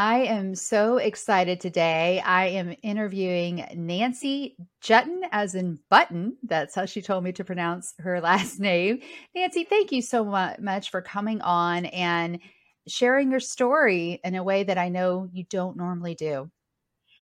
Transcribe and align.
I 0.00 0.26
am 0.26 0.54
so 0.54 0.98
excited 0.98 1.60
today. 1.60 2.22
I 2.24 2.46
am 2.50 2.76
interviewing 2.84 3.66
Nancy 3.74 4.54
Juetten, 4.80 5.22
as 5.32 5.56
in 5.56 5.80
Button. 5.90 6.36
That's 6.44 6.76
how 6.76 6.84
she 6.84 7.02
told 7.02 7.24
me 7.24 7.32
to 7.32 7.42
pronounce 7.42 7.94
her 7.98 8.20
last 8.20 8.60
name. 8.60 9.00
Nancy, 9.34 9.64
thank 9.64 9.90
you 9.90 10.00
so 10.00 10.24
much 10.60 10.92
for 10.92 11.02
coming 11.02 11.40
on 11.40 11.86
and 11.86 12.38
sharing 12.86 13.32
your 13.32 13.40
story 13.40 14.20
in 14.22 14.36
a 14.36 14.44
way 14.44 14.62
that 14.62 14.78
I 14.78 14.88
know 14.88 15.28
you 15.32 15.42
don't 15.50 15.76
normally 15.76 16.14
do. 16.14 16.48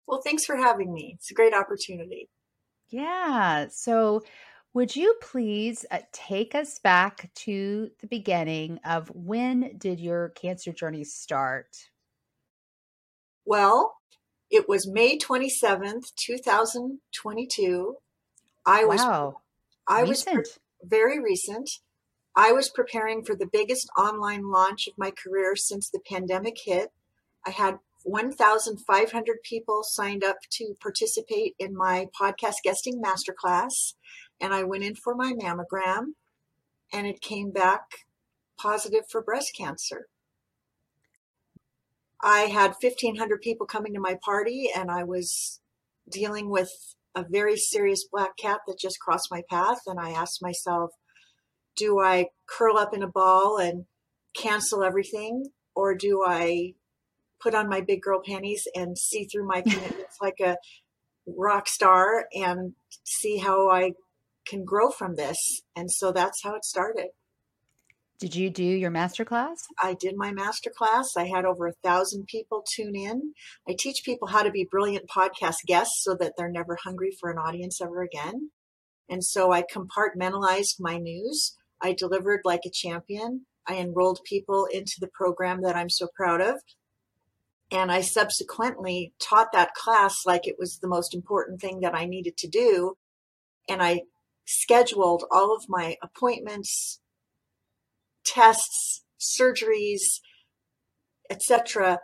Well, 0.06 0.22
thanks 0.24 0.46
for 0.46 0.56
having 0.56 0.94
me. 0.94 1.16
It's 1.18 1.30
a 1.30 1.34
great 1.34 1.52
opportunity. 1.52 2.30
Yeah. 2.88 3.66
So, 3.68 4.22
would 4.72 4.96
you 4.96 5.14
please 5.20 5.84
uh, 5.90 5.98
take 6.10 6.54
us 6.54 6.78
back 6.78 7.30
to 7.34 7.90
the 8.00 8.06
beginning 8.06 8.80
of 8.86 9.08
when 9.08 9.76
did 9.76 10.00
your 10.00 10.30
cancer 10.30 10.72
journey 10.72 11.04
start? 11.04 11.76
Well, 13.44 13.94
it 14.50 14.68
was 14.68 14.86
May 14.86 15.18
27th, 15.18 16.14
2022. 16.16 17.96
I 18.64 18.84
was 18.84 19.00
wow. 19.00 19.38
I 19.86 20.02
recent. 20.02 20.36
was 20.36 20.58
pre- 20.80 20.88
very 20.88 21.20
recent. 21.20 21.70
I 22.36 22.52
was 22.52 22.70
preparing 22.70 23.24
for 23.24 23.34
the 23.34 23.48
biggest 23.50 23.88
online 23.98 24.50
launch 24.50 24.86
of 24.86 24.94
my 24.96 25.10
career 25.10 25.56
since 25.56 25.90
the 25.90 26.00
pandemic 26.00 26.56
hit. 26.64 26.90
I 27.46 27.50
had 27.50 27.78
1,500 28.04 29.42
people 29.42 29.82
signed 29.82 30.24
up 30.24 30.38
to 30.50 30.76
participate 30.80 31.54
in 31.58 31.76
my 31.76 32.08
podcast 32.18 32.56
guesting 32.64 33.02
masterclass, 33.02 33.94
and 34.40 34.54
I 34.54 34.64
went 34.64 34.84
in 34.84 34.94
for 34.94 35.14
my 35.14 35.32
mammogram, 35.32 36.14
and 36.92 37.06
it 37.06 37.20
came 37.20 37.50
back 37.50 37.82
positive 38.58 39.04
for 39.10 39.22
breast 39.22 39.54
cancer. 39.56 40.08
I 42.22 42.42
had 42.42 42.74
1,500 42.80 43.40
people 43.40 43.66
coming 43.66 43.94
to 43.94 44.00
my 44.00 44.16
party, 44.24 44.68
and 44.74 44.90
I 44.90 45.04
was 45.04 45.60
dealing 46.08 46.50
with 46.50 46.70
a 47.14 47.24
very 47.28 47.56
serious 47.56 48.06
black 48.10 48.36
cat 48.36 48.60
that 48.66 48.78
just 48.78 49.00
crossed 49.00 49.28
my 49.30 49.42
path. 49.50 49.80
And 49.86 49.98
I 49.98 50.10
asked 50.10 50.40
myself, 50.40 50.90
do 51.76 52.00
I 52.00 52.28
curl 52.46 52.78
up 52.78 52.94
in 52.94 53.02
a 53.02 53.08
ball 53.08 53.58
and 53.58 53.86
cancel 54.34 54.82
everything, 54.82 55.46
or 55.74 55.94
do 55.94 56.24
I 56.26 56.74
put 57.40 57.54
on 57.54 57.68
my 57.68 57.80
big 57.80 58.02
girl 58.02 58.22
panties 58.24 58.68
and 58.74 58.96
see 58.96 59.24
through 59.24 59.46
my 59.46 59.60
commitments 59.66 60.18
like 60.20 60.38
a 60.40 60.56
rock 61.26 61.66
star 61.66 62.26
and 62.32 62.74
see 63.04 63.38
how 63.38 63.68
I 63.68 63.92
can 64.46 64.64
grow 64.64 64.90
from 64.90 65.16
this? 65.16 65.62
And 65.74 65.90
so 65.90 66.12
that's 66.12 66.42
how 66.42 66.54
it 66.54 66.64
started. 66.64 67.08
Did 68.22 68.36
you 68.36 68.50
do 68.50 68.62
your 68.62 68.92
master 68.92 69.24
class? 69.24 69.66
I 69.82 69.94
did 69.94 70.14
my 70.16 70.30
master 70.30 70.70
class. 70.70 71.16
I 71.16 71.24
had 71.24 71.44
over 71.44 71.66
a 71.66 71.72
thousand 71.82 72.28
people 72.28 72.64
tune 72.72 72.94
in. 72.94 73.32
I 73.68 73.74
teach 73.76 74.04
people 74.04 74.28
how 74.28 74.44
to 74.44 74.50
be 74.52 74.64
brilliant 74.70 75.10
podcast 75.10 75.56
guests 75.66 76.04
so 76.04 76.14
that 76.14 76.34
they're 76.38 76.48
never 76.48 76.78
hungry 76.84 77.10
for 77.18 77.32
an 77.32 77.38
audience 77.38 77.80
ever 77.80 78.00
again. 78.00 78.52
And 79.10 79.24
so 79.24 79.50
I 79.50 79.64
compartmentalized 79.64 80.76
my 80.78 80.98
news. 80.98 81.56
I 81.80 81.94
delivered 81.94 82.42
like 82.44 82.60
a 82.64 82.70
champion. 82.70 83.46
I 83.66 83.78
enrolled 83.78 84.20
people 84.24 84.68
into 84.72 84.98
the 85.00 85.10
program 85.12 85.62
that 85.62 85.74
I'm 85.74 85.90
so 85.90 86.06
proud 86.14 86.40
of. 86.40 86.60
And 87.72 87.90
I 87.90 88.02
subsequently 88.02 89.14
taught 89.18 89.50
that 89.52 89.74
class 89.74 90.24
like 90.24 90.46
it 90.46 90.60
was 90.60 90.78
the 90.78 90.86
most 90.86 91.12
important 91.12 91.60
thing 91.60 91.80
that 91.80 91.96
I 91.96 92.04
needed 92.04 92.36
to 92.36 92.46
do. 92.46 92.94
And 93.68 93.82
I 93.82 94.02
scheduled 94.46 95.24
all 95.32 95.52
of 95.56 95.64
my 95.68 95.96
appointments, 96.00 97.00
tests, 98.24 99.04
surgeries, 99.20 100.20
etc. 101.30 101.98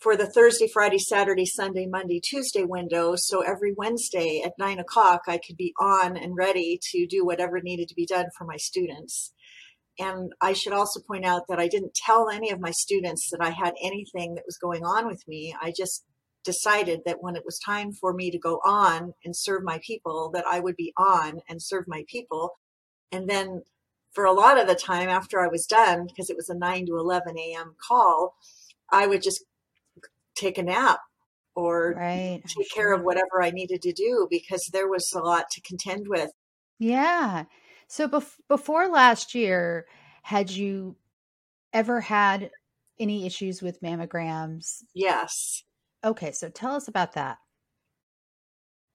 for 0.00 0.16
the 0.16 0.26
Thursday, 0.26 0.68
Friday, 0.68 0.98
Saturday, 0.98 1.46
Sunday, 1.46 1.86
Monday, 1.86 2.20
Tuesday 2.20 2.64
window. 2.64 3.14
So 3.16 3.40
every 3.40 3.72
Wednesday 3.76 4.42
at 4.44 4.52
nine 4.58 4.78
o'clock, 4.78 5.22
I 5.28 5.38
could 5.38 5.56
be 5.56 5.72
on 5.80 6.16
and 6.16 6.36
ready 6.36 6.78
to 6.90 7.06
do 7.06 7.24
whatever 7.24 7.60
needed 7.60 7.88
to 7.88 7.94
be 7.94 8.06
done 8.06 8.26
for 8.36 8.44
my 8.44 8.56
students. 8.56 9.32
And 9.98 10.32
I 10.40 10.54
should 10.54 10.72
also 10.72 11.00
point 11.00 11.24
out 11.24 11.42
that 11.48 11.60
I 11.60 11.68
didn't 11.68 11.94
tell 11.94 12.30
any 12.30 12.50
of 12.50 12.60
my 12.60 12.70
students 12.70 13.28
that 13.30 13.42
I 13.42 13.50
had 13.50 13.74
anything 13.82 14.34
that 14.34 14.46
was 14.46 14.58
going 14.58 14.84
on 14.84 15.06
with 15.06 15.22
me. 15.28 15.54
I 15.60 15.72
just 15.76 16.04
decided 16.44 17.00
that 17.04 17.18
when 17.22 17.36
it 17.36 17.44
was 17.44 17.58
time 17.58 17.92
for 17.92 18.12
me 18.12 18.30
to 18.30 18.38
go 18.38 18.56
on 18.64 19.12
and 19.24 19.36
serve 19.36 19.62
my 19.62 19.78
people, 19.86 20.30
that 20.34 20.44
I 20.46 20.60
would 20.60 20.76
be 20.76 20.92
on 20.96 21.40
and 21.48 21.62
serve 21.62 21.84
my 21.86 22.04
people. 22.08 22.58
And 23.12 23.28
then 23.28 23.62
for 24.12 24.24
a 24.24 24.32
lot 24.32 24.60
of 24.60 24.66
the 24.66 24.74
time 24.74 25.08
after 25.08 25.40
I 25.40 25.48
was 25.48 25.66
done, 25.66 26.06
because 26.06 26.30
it 26.30 26.36
was 26.36 26.48
a 26.48 26.54
9 26.54 26.86
to 26.86 26.96
11 26.96 27.38
a.m. 27.38 27.74
call, 27.86 28.34
I 28.90 29.06
would 29.06 29.22
just 29.22 29.44
take 30.34 30.58
a 30.58 30.62
nap 30.62 31.00
or 31.54 31.94
right. 31.96 32.42
take 32.46 32.70
care 32.70 32.92
of 32.92 33.02
whatever 33.02 33.42
I 33.42 33.50
needed 33.50 33.82
to 33.82 33.92
do 33.92 34.26
because 34.30 34.68
there 34.72 34.88
was 34.88 35.12
a 35.14 35.20
lot 35.20 35.50
to 35.50 35.60
contend 35.60 36.06
with. 36.08 36.30
Yeah. 36.78 37.44
So 37.88 38.08
bef- 38.08 38.38
before 38.48 38.88
last 38.88 39.34
year, 39.34 39.86
had 40.22 40.50
you 40.50 40.96
ever 41.72 42.00
had 42.00 42.50
any 42.98 43.26
issues 43.26 43.62
with 43.62 43.82
mammograms? 43.82 44.82
Yes. 44.94 45.64
Okay, 46.04 46.32
so 46.32 46.48
tell 46.48 46.74
us 46.74 46.88
about 46.88 47.12
that. 47.14 47.38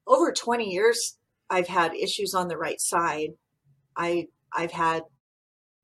Over 0.05 0.31
20 0.31 0.69
years, 0.69 1.17
I've 1.49 1.67
had 1.67 1.94
issues 1.94 2.34
on 2.34 2.47
the 2.47 2.57
right 2.57 2.79
side. 2.79 3.31
I 3.95 4.28
I've 4.57 4.72
had 4.72 5.03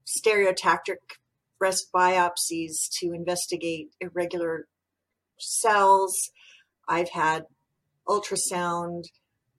stereotactic 0.06 0.97
breast 1.59 1.89
biopsies 1.94 2.89
to 3.00 3.13
investigate 3.13 3.91
irregular 4.01 4.67
cells. 5.39 6.31
I've 6.89 7.09
had 7.09 7.45
ultrasound. 8.07 9.03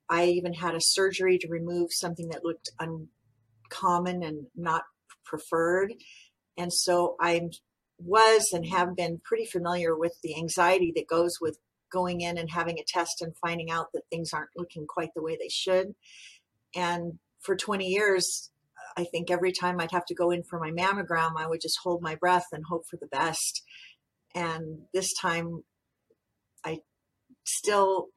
I 0.09 0.25
even 0.25 0.53
had 0.53 0.75
a 0.75 0.81
surgery 0.81 1.37
to 1.39 1.47
remove 1.47 1.89
something 1.91 2.27
that 2.29 2.43
looked 2.43 2.69
uncommon 2.79 4.21
and 4.21 4.47
not 4.55 4.83
preferred. 5.23 5.93
And 6.57 6.71
so 6.71 7.15
I 7.19 7.49
was 7.97 8.49
and 8.53 8.67
have 8.67 8.95
been 8.95 9.21
pretty 9.23 9.45
familiar 9.45 9.95
with 9.97 10.17
the 10.21 10.35
anxiety 10.37 10.91
that 10.95 11.07
goes 11.07 11.37
with 11.41 11.57
going 11.91 12.21
in 12.21 12.37
and 12.37 12.51
having 12.51 12.77
a 12.77 12.83
test 12.85 13.21
and 13.21 13.35
finding 13.37 13.71
out 13.71 13.87
that 13.93 14.03
things 14.09 14.31
aren't 14.33 14.49
looking 14.57 14.85
quite 14.85 15.13
the 15.15 15.23
way 15.23 15.37
they 15.39 15.49
should. 15.49 15.95
And 16.75 17.19
for 17.39 17.55
20 17.55 17.87
years, 17.87 18.51
I 18.97 19.03
think 19.03 19.29
every 19.29 19.51
time 19.51 19.79
I'd 19.79 19.91
have 19.91 20.05
to 20.05 20.15
go 20.15 20.31
in 20.31 20.43
for 20.43 20.59
my 20.59 20.71
mammogram, 20.71 21.33
I 21.37 21.47
would 21.47 21.61
just 21.61 21.79
hold 21.83 22.01
my 22.01 22.15
breath 22.15 22.47
and 22.51 22.63
hope 22.65 22.85
for 22.89 22.97
the 22.97 23.07
best. 23.07 23.63
And 24.33 24.83
this 24.93 25.13
time, 25.13 25.63
I 26.65 26.79
still 27.45 28.07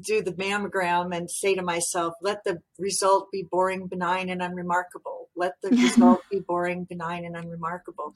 do 0.00 0.22
the 0.22 0.32
mammogram 0.32 1.16
and 1.16 1.30
say 1.30 1.54
to 1.54 1.62
myself, 1.62 2.14
let 2.22 2.44
the 2.44 2.58
result 2.78 3.30
be 3.30 3.44
boring, 3.48 3.86
benign, 3.86 4.28
and 4.28 4.42
unremarkable. 4.42 5.28
Let 5.36 5.52
the 5.62 5.70
result 5.70 6.22
be 6.30 6.40
boring, 6.40 6.84
benign, 6.84 7.24
and 7.24 7.36
unremarkable. 7.36 8.14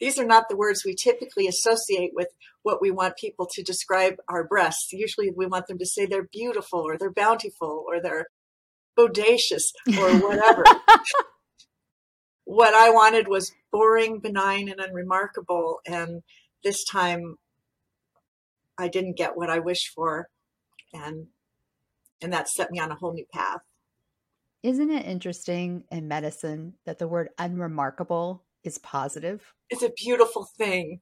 These 0.00 0.18
are 0.18 0.26
not 0.26 0.48
the 0.48 0.56
words 0.56 0.84
we 0.84 0.94
typically 0.94 1.46
associate 1.46 2.12
with 2.14 2.28
what 2.62 2.80
we 2.80 2.90
want 2.90 3.16
people 3.16 3.48
to 3.52 3.62
describe 3.62 4.16
our 4.28 4.44
breasts. 4.44 4.92
Usually 4.92 5.30
we 5.30 5.46
want 5.46 5.66
them 5.66 5.78
to 5.78 5.86
say 5.86 6.06
they're 6.06 6.28
beautiful 6.32 6.80
or 6.80 6.98
they're 6.98 7.12
bountiful 7.12 7.84
or 7.86 8.00
they're 8.00 8.26
bodacious 8.98 9.72
or 9.98 10.18
whatever. 10.18 10.64
what 12.44 12.74
I 12.74 12.90
wanted 12.90 13.28
was 13.28 13.52
boring, 13.72 14.20
benign, 14.20 14.68
and 14.68 14.80
unremarkable. 14.80 15.80
And 15.86 16.22
this 16.62 16.84
time 16.84 17.36
I 18.78 18.88
didn't 18.88 19.16
get 19.16 19.36
what 19.36 19.50
I 19.50 19.58
wished 19.58 19.88
for. 19.94 20.28
And 20.92 21.28
and 22.22 22.32
that 22.32 22.48
set 22.48 22.70
me 22.70 22.78
on 22.78 22.90
a 22.90 22.94
whole 22.94 23.12
new 23.12 23.26
path. 23.32 23.60
Isn't 24.62 24.90
it 24.90 25.04
interesting 25.04 25.84
in 25.90 26.08
medicine 26.08 26.74
that 26.86 26.98
the 26.98 27.08
word 27.08 27.28
unremarkable 27.38 28.44
is 28.62 28.78
positive? 28.78 29.52
It's 29.68 29.82
a 29.82 29.90
beautiful 29.90 30.48
thing. 30.56 31.00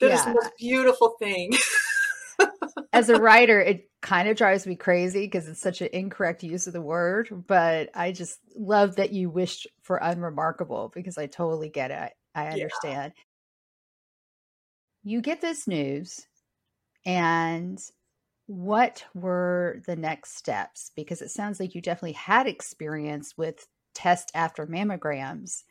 That 0.00 0.08
yeah. 0.08 0.14
is 0.16 0.24
the 0.24 0.34
most 0.34 0.50
beautiful 0.58 1.14
thing. 1.18 1.52
As 2.92 3.08
a 3.08 3.20
writer, 3.20 3.60
it 3.60 3.88
kind 4.02 4.28
of 4.28 4.36
drives 4.36 4.66
me 4.66 4.76
crazy 4.76 5.22
because 5.26 5.48
it's 5.48 5.60
such 5.60 5.80
an 5.80 5.88
incorrect 5.92 6.42
use 6.42 6.66
of 6.66 6.72
the 6.74 6.82
word, 6.82 7.28
but 7.48 7.90
I 7.94 8.12
just 8.12 8.38
love 8.56 8.96
that 8.96 9.12
you 9.12 9.30
wished 9.30 9.66
for 9.82 9.98
unremarkable 9.98 10.90
because 10.94 11.18
I 11.18 11.26
totally 11.26 11.70
get 11.70 11.90
it. 11.92 12.12
I 12.34 12.48
understand. 12.48 13.14
Yeah. 13.16 13.22
You 15.04 15.20
get 15.20 15.40
this 15.40 15.66
news 15.68 16.26
And 17.04 17.80
what 18.46 19.04
were 19.14 19.82
the 19.86 19.96
next 19.96 20.36
steps? 20.36 20.90
Because 20.94 21.22
it 21.22 21.30
sounds 21.30 21.60
like 21.60 21.74
you 21.74 21.80
definitely 21.80 22.12
had 22.12 22.46
experience 22.46 23.36
with 23.36 23.66
test 23.94 24.30
after 24.34 24.66
mammograms, 24.66 25.64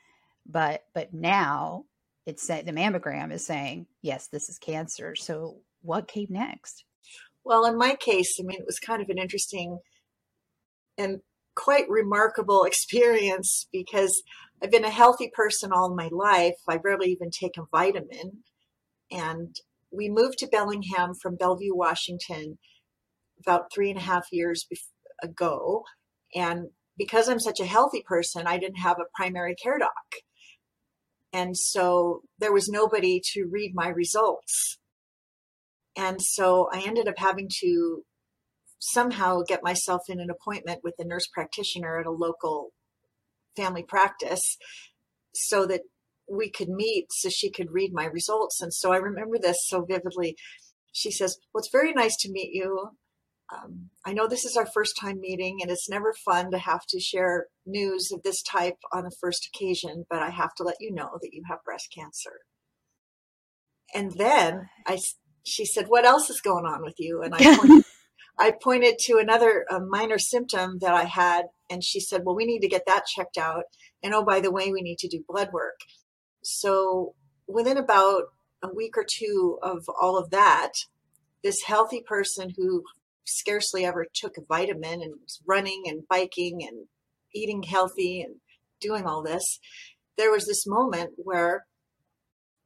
but 0.45 0.83
but 0.93 1.13
now 1.13 1.85
it's 2.25 2.47
the 2.47 2.63
mammogram 2.65 3.31
is 3.31 3.45
saying 3.45 3.87
yes, 4.01 4.27
this 4.27 4.49
is 4.49 4.59
cancer. 4.59 5.15
So 5.15 5.61
what 5.81 6.07
came 6.07 6.27
next? 6.31 6.85
Well, 7.43 7.65
in 7.65 7.77
my 7.77 7.95
case, 7.95 8.37
I 8.39 8.43
mean, 8.43 8.59
it 8.59 8.65
was 8.65 8.79
kind 8.79 9.01
of 9.01 9.09
an 9.09 9.17
interesting 9.17 9.79
and 10.97 11.21
quite 11.55 11.89
remarkable 11.89 12.63
experience 12.65 13.67
because 13.71 14.23
I've 14.61 14.71
been 14.71 14.85
a 14.85 14.91
healthy 14.91 15.31
person 15.33 15.71
all 15.73 15.95
my 15.95 16.09
life. 16.11 16.55
I 16.67 16.77
rarely 16.83 17.11
even 17.11 17.31
take 17.31 17.57
a 17.57 17.65
vitamin. 17.71 18.43
And 19.09 19.55
we 19.91 20.09
moved 20.09 20.37
to 20.39 20.47
Bellingham 20.47 21.13
from 21.21 21.35
Bellevue, 21.35 21.75
Washington, 21.75 22.57
about 23.39 23.71
three 23.73 23.89
and 23.89 23.99
a 23.99 24.03
half 24.03 24.27
years 24.31 24.65
ago. 25.21 25.83
And 26.35 26.69
because 26.97 27.27
I'm 27.27 27.39
such 27.39 27.59
a 27.59 27.65
healthy 27.65 28.03
person, 28.05 28.47
I 28.47 28.57
didn't 28.57 28.77
have 28.77 28.99
a 28.99 29.09
primary 29.15 29.55
care 29.55 29.79
doc. 29.79 30.21
And 31.33 31.57
so 31.57 32.21
there 32.39 32.53
was 32.53 32.69
nobody 32.69 33.21
to 33.33 33.47
read 33.49 33.71
my 33.73 33.87
results. 33.87 34.77
And 35.97 36.21
so 36.21 36.69
I 36.71 36.81
ended 36.85 37.07
up 37.07 37.17
having 37.17 37.49
to 37.61 38.03
somehow 38.79 39.41
get 39.47 39.63
myself 39.63 40.01
in 40.09 40.19
an 40.19 40.29
appointment 40.29 40.81
with 40.83 40.95
a 40.99 41.05
nurse 41.05 41.27
practitioner 41.27 41.99
at 41.99 42.07
a 42.07 42.11
local 42.11 42.71
family 43.55 43.83
practice 43.83 44.57
so 45.33 45.65
that 45.65 45.81
we 46.29 46.49
could 46.49 46.69
meet 46.69 47.07
so 47.11 47.29
she 47.29 47.51
could 47.51 47.71
read 47.71 47.93
my 47.93 48.05
results. 48.05 48.61
And 48.61 48.73
so 48.73 48.91
I 48.91 48.97
remember 48.97 49.37
this 49.37 49.57
so 49.67 49.83
vividly. 49.83 50.35
She 50.93 51.11
says, 51.11 51.37
Well, 51.53 51.59
it's 51.59 51.71
very 51.71 51.93
nice 51.93 52.15
to 52.17 52.31
meet 52.31 52.51
you. 52.53 52.91
Um, 53.53 53.89
I 54.05 54.13
know 54.13 54.27
this 54.27 54.45
is 54.45 54.55
our 54.55 54.65
first 54.65 54.97
time 54.99 55.19
meeting, 55.19 55.59
and 55.61 55.69
it's 55.69 55.89
never 55.89 56.13
fun 56.13 56.51
to 56.51 56.57
have 56.57 56.85
to 56.87 56.99
share 57.01 57.47
news 57.65 58.09
of 58.11 58.23
this 58.23 58.41
type 58.41 58.77
on 58.93 59.03
the 59.03 59.15
first 59.19 59.45
occasion, 59.53 60.05
but 60.09 60.19
I 60.19 60.29
have 60.29 60.53
to 60.55 60.63
let 60.63 60.77
you 60.79 60.91
know 60.93 61.19
that 61.21 61.33
you 61.33 61.43
have 61.49 61.63
breast 61.65 61.93
cancer. 61.93 62.39
And 63.93 64.13
then 64.13 64.69
I, 64.87 64.99
she 65.43 65.65
said, 65.65 65.85
What 65.87 66.05
else 66.05 66.29
is 66.29 66.41
going 66.41 66.65
on 66.65 66.81
with 66.83 66.95
you? 66.99 67.21
And 67.21 67.33
I 67.33 67.55
pointed, 67.57 67.85
I 68.37 68.51
pointed 68.51 68.97
to 69.05 69.17
another 69.17 69.65
minor 69.87 70.17
symptom 70.17 70.79
that 70.79 70.93
I 70.93 71.03
had, 71.03 71.45
and 71.69 71.83
she 71.83 71.99
said, 71.99 72.21
Well, 72.25 72.35
we 72.35 72.45
need 72.45 72.61
to 72.61 72.69
get 72.69 72.85
that 72.87 73.05
checked 73.05 73.37
out. 73.37 73.63
And 74.03 74.13
oh, 74.13 74.23
by 74.23 74.39
the 74.39 74.51
way, 74.51 74.71
we 74.71 74.81
need 74.81 74.97
to 74.99 75.07
do 75.07 75.23
blood 75.27 75.49
work. 75.53 75.79
So 76.43 77.13
within 77.47 77.77
about 77.77 78.23
a 78.63 78.73
week 78.73 78.97
or 78.97 79.05
two 79.07 79.59
of 79.61 79.85
all 80.01 80.17
of 80.17 80.29
that, 80.31 80.71
this 81.43 81.63
healthy 81.63 82.03
person 82.05 82.53
who 82.57 82.83
scarcely 83.25 83.85
ever 83.85 84.05
took 84.13 84.37
a 84.37 84.45
vitamin 84.47 85.01
and 85.01 85.13
was 85.21 85.41
running 85.45 85.83
and 85.87 86.07
biking 86.07 86.63
and 86.67 86.87
eating 87.33 87.63
healthy 87.63 88.21
and 88.21 88.35
doing 88.79 89.05
all 89.05 89.23
this, 89.23 89.59
there 90.17 90.31
was 90.31 90.45
this 90.45 90.65
moment 90.67 91.11
where 91.17 91.65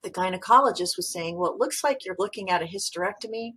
the 0.05 0.11
gynecologist 0.11 0.95
was 0.95 1.11
saying, 1.11 1.37
Well, 1.37 1.51
it 1.51 1.59
looks 1.59 1.83
like 1.83 2.05
you're 2.05 2.15
looking 2.17 2.49
at 2.49 2.61
a 2.61 2.65
hysterectomy, 2.65 3.53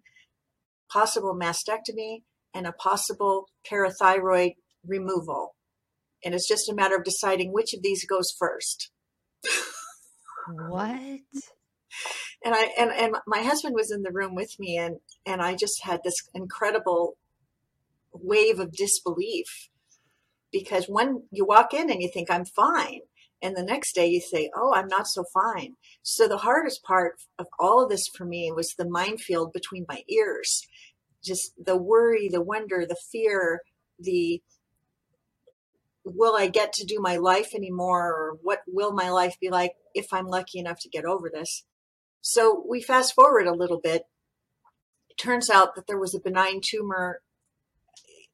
possible 0.91 1.39
mastectomy, 1.41 2.23
and 2.55 2.67
a 2.67 2.73
possible 2.73 3.49
parathyroid 3.71 4.55
removal. 4.85 5.55
And 6.25 6.35
it's 6.35 6.49
just 6.49 6.69
a 6.69 6.75
matter 6.75 6.97
of 6.97 7.05
deciding 7.05 7.53
which 7.53 7.75
of 7.75 7.83
these 7.83 8.05
goes 8.05 8.35
first. 8.37 8.91
what? 10.47 11.21
And 12.45 12.55
I 12.55 12.71
and, 12.79 12.91
and 12.91 13.17
my 13.27 13.43
husband 13.43 13.75
was 13.75 13.93
in 13.93 14.03
the 14.03 14.13
room 14.13 14.35
with 14.35 14.59
me 14.59 14.77
and 14.79 14.97
and 15.27 15.43
I 15.43 15.55
just 15.55 15.85
had 15.85 16.01
this 16.03 16.17
incredible 16.35 17.19
wave 18.13 18.59
of 18.59 18.73
disbelief 18.73 19.69
because 20.51 20.87
when 20.87 21.25
you 21.31 21.45
walk 21.45 21.75
in 21.75 21.91
and 21.91 22.01
you 22.01 22.11
think 22.13 22.31
I'm 22.31 22.45
fine 22.45 23.01
and 23.43 23.57
the 23.57 23.63
next 23.63 23.95
day 23.95 24.07
you 24.07 24.21
say 24.21 24.51
oh 24.57 24.73
i'm 24.75 24.89
not 24.89 25.07
so 25.07 25.25
fine. 25.33 25.77
So 26.03 26.29
the 26.29 26.39
hardest 26.39 26.83
part 26.83 27.17
of 27.39 27.47
all 27.59 27.83
of 27.83 27.91
this 27.91 28.09
for 28.17 28.25
me 28.25 28.53
was 28.55 28.75
the 28.75 28.89
minefield 28.89 29.53
between 29.53 29.87
my 29.89 30.03
ears. 30.09 30.67
Just 31.23 31.53
the 31.63 31.77
worry 31.77 32.29
the 32.29 32.43
wonder 32.43 32.85
the 32.87 32.97
fear 33.13 33.61
the 33.99 34.43
will 36.05 36.37
i 36.37 36.47
get 36.47 36.73
to 36.73 36.87
do 36.87 36.99
my 37.01 37.17
life 37.17 37.55
anymore 37.55 38.07
or 38.07 38.39
what 38.43 38.61
will 38.67 38.93
my 38.93 39.11
life 39.11 39.37
be 39.41 39.51
like 39.51 39.73
if 39.95 40.07
i'm 40.13 40.27
lucky 40.27 40.59
enough 40.59 40.79
to 40.81 40.89
get 40.89 41.05
over 41.05 41.31
this? 41.33 41.65
So 42.21 42.65
we 42.69 42.83
fast 42.83 43.15
forward 43.15 43.47
a 43.47 43.55
little 43.55 43.81
bit. 43.81 44.03
It 45.11 45.19
turns 45.19 45.51
out 45.51 45.75
that 45.75 45.87
there 45.87 45.99
was 45.99 46.15
a 46.15 46.21
benign 46.21 46.61
tumor 46.63 47.21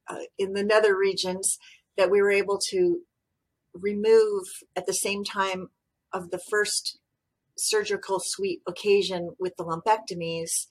uh, 0.07 0.19
in 0.37 0.53
the 0.53 0.63
nether 0.63 0.95
regions 0.95 1.57
that 1.97 2.11
we 2.11 2.21
were 2.21 2.31
able 2.31 2.59
to 2.69 3.01
remove 3.75 4.45
at 4.75 4.85
the 4.85 4.93
same 4.93 5.23
time 5.23 5.69
of 6.13 6.31
the 6.31 6.39
first 6.49 6.99
surgical 7.57 8.19
suite 8.23 8.61
occasion 8.67 9.31
with 9.39 9.55
the 9.57 9.63
lumpectomies. 9.63 10.67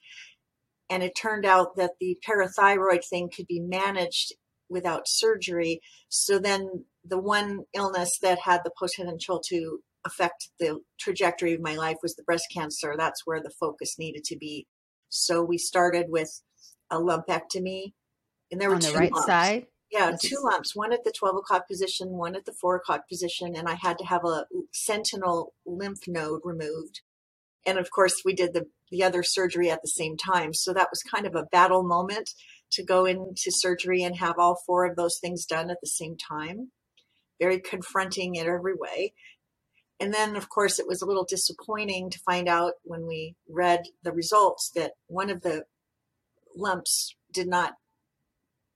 And 0.90 1.02
it 1.02 1.16
turned 1.16 1.46
out 1.46 1.76
that 1.76 1.92
the 2.00 2.18
parathyroid 2.26 3.04
thing 3.08 3.30
could 3.34 3.46
be 3.46 3.60
managed 3.60 4.34
without 4.68 5.06
surgery. 5.06 5.80
So 6.08 6.38
then 6.38 6.84
the 7.04 7.18
one 7.18 7.64
illness 7.74 8.18
that 8.22 8.40
had 8.40 8.60
the 8.64 8.72
potential 8.78 9.40
to 9.48 9.80
affect 10.06 10.48
the 10.58 10.80
trajectory 10.98 11.54
of 11.54 11.60
my 11.60 11.74
life 11.76 11.96
was 12.02 12.14
the 12.14 12.22
breast 12.22 12.46
cancer. 12.54 12.94
That's 12.96 13.22
where 13.24 13.42
the 13.42 13.52
focus 13.58 13.98
needed 13.98 14.24
to 14.24 14.36
be. 14.36 14.66
So 15.08 15.42
we 15.42 15.58
started 15.58 16.06
with 16.08 16.42
a 16.90 16.96
lumpectomy, 16.96 17.92
and 18.50 18.60
there 18.60 18.68
were 18.68 18.76
on 18.76 18.80
the 18.80 18.88
two 18.88 18.98
right 18.98 19.12
lumps. 19.12 19.26
side. 19.26 19.66
Yeah, 19.94 20.10
This 20.10 20.22
two 20.22 20.40
lumps, 20.42 20.74
one 20.74 20.92
at 20.92 21.04
the 21.04 21.12
12 21.12 21.36
o'clock 21.36 21.68
position, 21.68 22.08
one 22.10 22.34
at 22.34 22.46
the 22.46 22.52
4 22.52 22.74
o'clock 22.74 23.08
position, 23.08 23.54
and 23.54 23.68
I 23.68 23.74
had 23.74 23.96
to 23.98 24.04
have 24.04 24.24
a 24.24 24.46
sentinel 24.72 25.54
lymph 25.64 26.08
node 26.08 26.40
removed. 26.42 27.02
And 27.64 27.78
of 27.78 27.92
course, 27.92 28.22
we 28.24 28.34
did 28.34 28.54
the, 28.54 28.66
the 28.90 29.04
other 29.04 29.22
surgery 29.22 29.70
at 29.70 29.82
the 29.82 29.88
same 29.88 30.16
time. 30.16 30.52
So 30.52 30.72
that 30.72 30.88
was 30.90 31.04
kind 31.04 31.26
of 31.26 31.36
a 31.36 31.44
battle 31.44 31.84
moment 31.84 32.30
to 32.72 32.82
go 32.82 33.04
into 33.04 33.52
surgery 33.52 34.02
and 34.02 34.16
have 34.16 34.34
all 34.36 34.60
four 34.66 34.84
of 34.84 34.96
those 34.96 35.18
things 35.20 35.46
done 35.46 35.70
at 35.70 35.80
the 35.80 35.86
same 35.86 36.16
time. 36.16 36.72
Very 37.38 37.60
confronting 37.60 38.34
in 38.34 38.48
every 38.48 38.74
way. 38.74 39.12
And 40.00 40.12
then, 40.12 40.34
of 40.34 40.48
course, 40.48 40.80
it 40.80 40.88
was 40.88 41.02
a 41.02 41.06
little 41.06 41.24
disappointing 41.24 42.10
to 42.10 42.18
find 42.18 42.48
out 42.48 42.72
when 42.82 43.06
we 43.06 43.36
read 43.48 43.84
the 44.02 44.12
results 44.12 44.72
that 44.74 44.94
one 45.06 45.30
of 45.30 45.42
the 45.42 45.66
lumps 46.56 47.14
did 47.32 47.46
not 47.46 47.74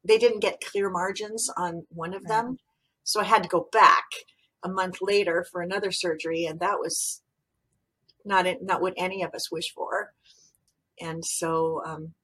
they 0.08 0.18
didn't 0.18 0.40
get 0.40 0.60
clear 0.60 0.90
margins 0.90 1.48
on 1.56 1.86
one 1.90 2.14
of 2.14 2.26
them. 2.26 2.56
So 3.04 3.20
I 3.20 3.24
had 3.24 3.42
to 3.42 3.48
go 3.48 3.68
back 3.72 4.04
a 4.64 4.68
month 4.68 4.98
later 5.00 5.46
for 5.50 5.62
another 5.62 5.92
surgery, 5.92 6.44
and 6.44 6.58
that 6.60 6.78
was 6.80 7.22
not 8.24 8.46
not 8.62 8.82
what 8.82 8.94
any 8.96 9.22
of 9.22 9.34
us 9.34 9.50
wish 9.52 9.72
for. 9.74 10.12
And 11.00 11.24
so, 11.24 11.80
um, 11.86 12.14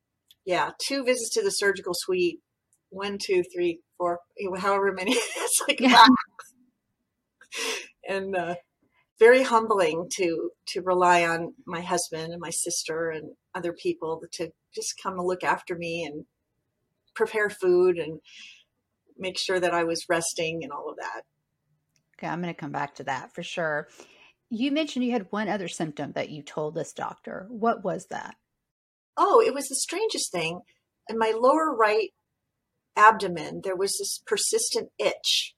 yeah, 0.44 0.70
two 0.84 1.04
visits 1.04 1.30
to 1.34 1.42
the 1.42 1.50
surgical 1.50 1.94
suite, 1.96 2.40
one, 2.90 3.18
two, 3.18 3.44
three, 3.54 3.80
four, 3.98 4.20
however 4.58 4.92
many. 4.92 5.12
it's 5.16 5.62
like 5.68 5.80
Yeah. 5.80 6.06
and 8.08 8.36
uh, 8.36 8.54
very 9.18 9.42
humbling 9.42 10.08
to 10.16 10.50
to 10.68 10.82
rely 10.82 11.24
on 11.24 11.54
my 11.66 11.80
husband 11.80 12.32
and 12.32 12.40
my 12.40 12.50
sister 12.50 13.10
and 13.10 13.32
other 13.54 13.72
people 13.72 14.20
to 14.32 14.50
just 14.74 15.00
come 15.02 15.18
and 15.18 15.26
look 15.26 15.44
after 15.44 15.76
me 15.76 16.04
and 16.04 16.24
prepare 17.14 17.50
food 17.50 17.98
and 17.98 18.20
make 19.18 19.38
sure 19.38 19.60
that 19.60 19.74
I 19.74 19.84
was 19.84 20.06
resting 20.08 20.62
and 20.62 20.72
all 20.72 20.90
of 20.90 20.96
that. 20.96 21.22
Okay, 22.18 22.26
I'm 22.26 22.40
going 22.40 22.52
to 22.52 22.60
come 22.60 22.72
back 22.72 22.94
to 22.96 23.04
that 23.04 23.34
for 23.34 23.42
sure. 23.42 23.88
You 24.50 24.70
mentioned 24.70 25.04
you 25.04 25.12
had 25.12 25.26
one 25.30 25.48
other 25.48 25.68
symptom 25.68 26.12
that 26.12 26.30
you 26.30 26.42
told 26.42 26.74
this 26.74 26.92
doctor. 26.92 27.46
What 27.48 27.84
was 27.84 28.06
that? 28.10 28.36
Oh, 29.16 29.40
it 29.40 29.54
was 29.54 29.68
the 29.68 29.76
strangest 29.76 30.32
thing. 30.32 30.60
In 31.08 31.18
my 31.18 31.32
lower 31.36 31.74
right 31.74 32.10
abdomen, 32.96 33.60
there 33.64 33.76
was 33.76 33.98
this 33.98 34.22
persistent 34.26 34.90
itch 34.98 35.54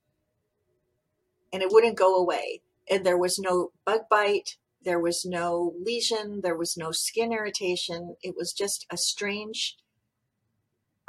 and 1.53 1.63
it 1.63 1.71
wouldn't 1.73 1.97
go 1.97 2.17
away. 2.17 2.63
And 2.91 3.05
there 3.05 3.19
was 3.19 3.39
no 3.39 3.71
bug 3.85 4.03
bite, 4.11 4.57
there 4.83 5.01
was 5.01 5.25
no 5.27 5.75
lesion, 5.83 6.41
there 6.43 6.57
was 6.57 6.77
no 6.77 6.91
skin 6.93 7.33
irritation. 7.33 8.17
It 8.23 8.35
was 8.37 8.53
just 8.53 8.87
a 8.91 8.97
strange, 8.97 9.77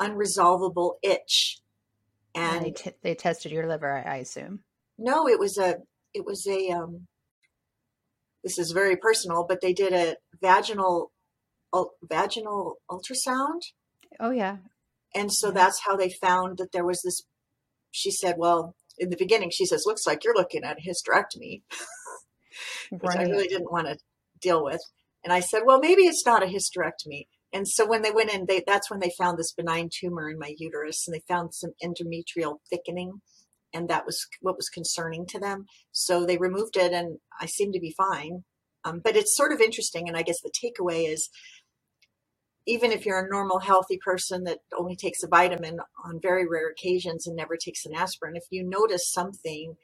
unresolvable 0.01 0.95
itch. 1.03 1.59
And 2.35 2.57
And 2.57 2.65
they, 2.65 2.71
t- 2.71 2.91
they 3.01 3.15
tested 3.15 3.51
your 3.51 3.67
liver, 3.67 3.91
I, 3.91 4.01
I 4.01 4.15
assume. 4.17 4.59
no, 4.97 5.27
it 5.27 5.39
was 5.39 5.57
a, 5.57 5.77
it 6.13 6.25
was 6.25 6.45
a, 6.47 6.69
um, 6.69 7.07
this 8.43 8.57
is 8.59 8.71
very 8.71 8.95
personal, 8.95 9.45
but 9.47 9.61
they 9.61 9.73
did 9.73 9.93
a 9.93 10.15
vaginal, 10.41 11.11
ul- 11.73 11.93
vaginal 12.03 12.75
ultrasound 12.89 13.61
Oh, 14.19 14.31
yeah. 14.31 14.57
And 15.13 15.31
so 15.33 15.47
Yeah. 15.49 15.53
that's 15.55 15.81
how 15.85 15.95
they 15.95 16.09
found 16.09 16.57
that 16.57 16.71
there 16.71 16.85
was 16.85 17.01
this. 17.03 17.21
She 17.91 18.09
said, 18.11 18.35
well, 18.37 18.75
in 18.97 19.09
the 19.09 19.17
beginning, 19.17 19.49
she 19.51 19.65
says, 19.65 19.83
looks 19.85 20.07
like 20.07 20.23
you're 20.23 20.35
looking 20.35 20.63
at 20.63 20.77
a 20.77 20.81
hysterectomy, 20.81 21.61
which 22.89 23.15
I 23.15 23.23
really 23.23 23.47
didn't 23.47 23.71
want 23.71 23.87
to 23.87 23.97
deal 24.41 24.63
with. 24.63 24.81
And 25.23 25.31
I 25.33 25.39
said, 25.39 25.61
well, 25.65 25.79
maybe 25.79 26.03
it's 26.03 26.25
not 26.25 26.41
a 26.43 26.47
hysterectomy. 26.47 27.27
And 27.53 27.67
so 27.67 27.87
when 27.87 28.01
they 28.01 28.11
went 28.11 28.33
in, 28.33 28.45
they, 28.45 28.63
that's 28.65 28.91
when 28.91 28.99
they 28.99 29.11
found 29.17 29.37
this 29.37 29.53
benign 29.53 29.89
tumor 29.91 30.29
in 30.29 30.37
my 30.37 30.53
uterus 30.57 31.07
and 31.07 31.15
they 31.15 31.23
found 31.27 31.53
some 31.53 31.71
endometrial 31.83 32.57
thickening. 32.69 33.21
And 33.73 33.89
that 33.89 34.05
was 34.05 34.25
what 34.41 34.57
was 34.57 34.69
concerning 34.69 35.25
to 35.27 35.39
them. 35.39 35.65
So 35.91 36.25
they 36.25 36.37
removed 36.37 36.77
it 36.77 36.93
and 36.93 37.19
I 37.39 37.45
seem 37.45 37.71
to 37.73 37.79
be 37.79 37.93
fine. 37.97 38.43
Um, 38.83 39.01
but 39.03 39.15
it's 39.15 39.35
sort 39.35 39.51
of 39.51 39.61
interesting. 39.61 40.07
And 40.07 40.17
I 40.17 40.21
guess 40.21 40.41
the 40.41 40.51
takeaway 40.51 41.11
is 41.11 41.29
even 42.65 42.91
if 42.91 43.05
you're 43.05 43.25
a 43.25 43.29
normal, 43.29 43.59
healthy 43.59 43.97
person 43.97 44.43
that 44.43 44.59
only 44.77 44.95
takes 44.95 45.23
a 45.23 45.27
vitamin 45.27 45.79
on 46.05 46.19
very 46.21 46.45
rare 46.45 46.69
occasions 46.69 47.25
and 47.25 47.35
never 47.35 47.55
takes 47.55 47.85
an 47.85 47.95
aspirin, 47.95 48.35
if 48.35 48.43
you 48.51 48.63
notice 48.63 49.09
something 49.09 49.77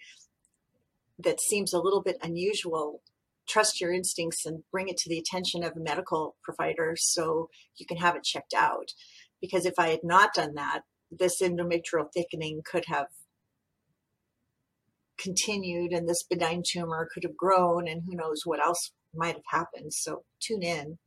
that 1.17 1.39
seems 1.39 1.73
a 1.73 1.79
little 1.79 2.01
bit 2.01 2.17
unusual, 2.21 3.01
trust 3.47 3.81
your 3.81 3.93
instincts 3.93 4.45
and 4.45 4.63
bring 4.71 4.89
it 4.89 4.97
to 4.97 5.09
the 5.09 5.17
attention 5.17 5.63
of 5.63 5.75
a 5.75 5.79
medical 5.79 6.35
provider 6.43 6.95
so 6.97 7.49
you 7.77 7.85
can 7.85 7.97
have 7.97 8.15
it 8.15 8.23
checked 8.23 8.53
out. 8.55 8.93
Because 9.41 9.65
if 9.65 9.73
I 9.77 9.89
had 9.89 10.03
not 10.03 10.33
done 10.33 10.55
that, 10.55 10.81
this 11.11 11.41
endometrial 11.41 12.11
thickening 12.13 12.61
could 12.65 12.85
have 12.87 13.07
continued 15.17 15.91
and 15.91 16.07
this 16.07 16.23
benign 16.23 16.63
tumor 16.65 17.07
could 17.13 17.23
have 17.23 17.37
grown 17.37 17.87
and 17.87 18.03
who 18.05 18.15
knows 18.15 18.41
what 18.45 18.63
else 18.63 18.91
might 19.13 19.35
have 19.35 19.43
happened. 19.47 19.93
So 19.93 20.23
tune 20.39 20.63
in. 20.63 20.97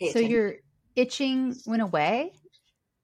so 0.00 0.06
attention. 0.08 0.30
your 0.30 0.54
itching 0.96 1.56
went 1.66 1.82
away? 1.82 2.32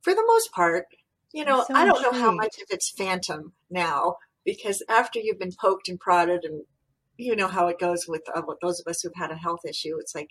For 0.02 0.14
the 0.14 0.24
most 0.26 0.52
part. 0.52 0.86
You 1.32 1.46
know, 1.46 1.64
so 1.66 1.74
I 1.74 1.86
don't 1.86 1.96
intrigued. 1.96 2.16
know 2.16 2.20
how 2.20 2.32
much 2.32 2.58
of 2.58 2.66
it's 2.70 2.90
phantom 2.90 3.54
now 3.70 4.16
because 4.44 4.82
after 4.88 5.18
you've 5.18 5.38
been 5.38 5.54
poked 5.58 5.88
and 5.88 5.98
prodded 5.98 6.44
and 6.44 6.64
you 7.16 7.36
know 7.36 7.48
how 7.48 7.68
it 7.68 7.78
goes 7.78 8.06
with 8.08 8.22
uh, 8.34 8.42
those 8.60 8.80
of 8.80 8.90
us 8.90 9.02
who've 9.02 9.12
had 9.14 9.30
a 9.30 9.36
health 9.36 9.60
issue. 9.68 9.96
It's 9.98 10.14
like, 10.14 10.30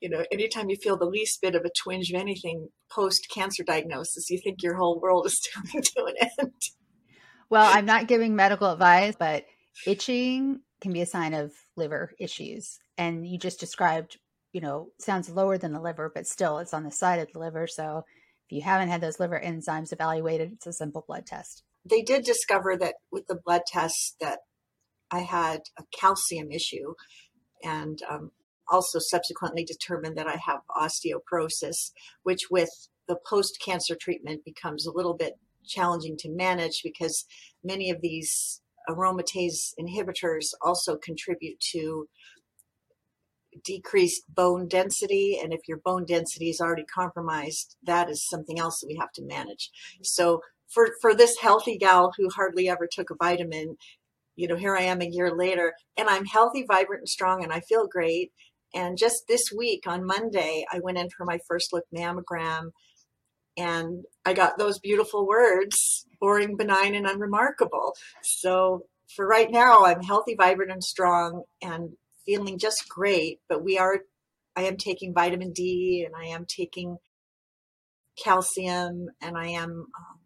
you 0.00 0.08
know, 0.08 0.24
anytime 0.32 0.68
you 0.68 0.76
feel 0.76 0.96
the 0.96 1.04
least 1.04 1.40
bit 1.40 1.54
of 1.54 1.64
a 1.64 1.70
twinge 1.70 2.10
of 2.10 2.20
anything 2.20 2.68
post 2.90 3.28
cancer 3.32 3.62
diagnosis, 3.64 4.30
you 4.30 4.38
think 4.42 4.62
your 4.62 4.76
whole 4.76 5.00
world 5.00 5.26
is 5.26 5.40
coming 5.54 5.82
to 5.82 6.04
an 6.04 6.28
end. 6.38 6.52
Well, 7.50 7.70
I'm 7.70 7.86
not 7.86 8.08
giving 8.08 8.34
medical 8.34 8.70
advice, 8.70 9.14
but 9.18 9.44
itching 9.86 10.60
can 10.80 10.92
be 10.92 11.02
a 11.02 11.06
sign 11.06 11.34
of 11.34 11.52
liver 11.76 12.12
issues. 12.18 12.78
And 12.98 13.26
you 13.26 13.38
just 13.38 13.60
described, 13.60 14.18
you 14.52 14.60
know, 14.60 14.88
sounds 14.98 15.30
lower 15.30 15.58
than 15.58 15.72
the 15.72 15.80
liver, 15.80 16.10
but 16.14 16.26
still 16.26 16.58
it's 16.58 16.74
on 16.74 16.84
the 16.84 16.90
side 16.90 17.20
of 17.20 17.32
the 17.32 17.38
liver. 17.38 17.66
So 17.66 18.04
if 18.46 18.56
you 18.56 18.62
haven't 18.62 18.88
had 18.88 19.00
those 19.00 19.20
liver 19.20 19.40
enzymes 19.42 19.92
evaluated, 19.92 20.52
it's 20.52 20.66
a 20.66 20.72
simple 20.72 21.04
blood 21.06 21.26
test. 21.26 21.62
They 21.84 22.02
did 22.02 22.24
discover 22.24 22.76
that 22.78 22.94
with 23.10 23.26
the 23.26 23.40
blood 23.44 23.62
tests 23.66 24.14
that 24.20 24.40
I 25.12 25.20
had 25.20 25.60
a 25.78 25.84
calcium 25.98 26.50
issue 26.50 26.94
and 27.62 27.98
um, 28.10 28.30
also 28.68 28.98
subsequently 28.98 29.64
determined 29.64 30.16
that 30.16 30.26
I 30.26 30.36
have 30.44 30.60
osteoporosis, 30.76 31.92
which 32.22 32.50
with 32.50 32.70
the 33.08 33.16
post 33.26 33.58
cancer 33.64 33.94
treatment 33.94 34.44
becomes 34.44 34.86
a 34.86 34.92
little 34.92 35.14
bit 35.14 35.34
challenging 35.66 36.16
to 36.18 36.30
manage 36.30 36.80
because 36.82 37.24
many 37.62 37.90
of 37.90 38.00
these 38.00 38.60
aromatase 38.88 39.74
inhibitors 39.78 40.46
also 40.60 40.96
contribute 40.96 41.60
to 41.72 42.08
decreased 43.64 44.22
bone 44.34 44.66
density. 44.66 45.38
And 45.42 45.52
if 45.52 45.60
your 45.68 45.78
bone 45.78 46.04
density 46.06 46.48
is 46.48 46.60
already 46.60 46.84
compromised 46.84 47.76
that 47.84 48.08
is 48.08 48.26
something 48.26 48.58
else 48.58 48.80
that 48.80 48.88
we 48.88 48.96
have 48.96 49.12
to 49.12 49.22
manage. 49.22 49.70
So 50.02 50.40
for 50.68 50.88
for 51.00 51.14
this 51.14 51.38
healthy 51.38 51.76
gal 51.76 52.12
who 52.16 52.28
hardly 52.30 52.68
ever 52.68 52.88
took 52.90 53.10
a 53.10 53.14
vitamin 53.14 53.76
you 54.36 54.48
know, 54.48 54.56
here 54.56 54.76
I 54.76 54.82
am 54.82 55.00
a 55.00 55.08
year 55.08 55.34
later 55.34 55.74
and 55.96 56.08
I'm 56.08 56.24
healthy, 56.24 56.64
vibrant, 56.66 57.00
and 57.00 57.08
strong, 57.08 57.42
and 57.42 57.52
I 57.52 57.60
feel 57.60 57.86
great. 57.86 58.32
And 58.74 58.96
just 58.96 59.24
this 59.28 59.52
week 59.56 59.84
on 59.86 60.06
Monday, 60.06 60.64
I 60.72 60.80
went 60.80 60.98
in 60.98 61.08
for 61.10 61.24
my 61.24 61.38
first 61.46 61.72
look 61.72 61.84
mammogram 61.94 62.70
and 63.56 64.04
I 64.24 64.32
got 64.32 64.58
those 64.58 64.78
beautiful 64.78 65.26
words 65.26 66.06
boring, 66.20 66.56
benign, 66.56 66.94
and 66.94 67.06
unremarkable. 67.06 67.94
So 68.22 68.86
for 69.14 69.26
right 69.26 69.50
now, 69.50 69.84
I'm 69.84 70.02
healthy, 70.02 70.36
vibrant, 70.36 70.70
and 70.70 70.82
strong 70.82 71.42
and 71.60 71.90
feeling 72.24 72.58
just 72.58 72.88
great. 72.88 73.40
But 73.48 73.64
we 73.64 73.76
are, 73.76 73.98
I 74.56 74.62
am 74.62 74.76
taking 74.76 75.12
vitamin 75.12 75.52
D 75.52 76.04
and 76.06 76.14
I 76.14 76.28
am 76.28 76.46
taking 76.46 76.96
calcium 78.22 79.08
and 79.20 79.36
I 79.36 79.48
am 79.48 79.70
um, 79.70 80.20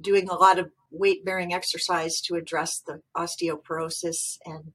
doing 0.00 0.28
a 0.28 0.34
lot 0.34 0.58
of 0.58 0.70
weight 0.90 1.24
bearing 1.24 1.52
exercise 1.52 2.20
to 2.22 2.34
address 2.34 2.82
the 2.86 3.00
osteoporosis 3.16 4.38
and 4.44 4.72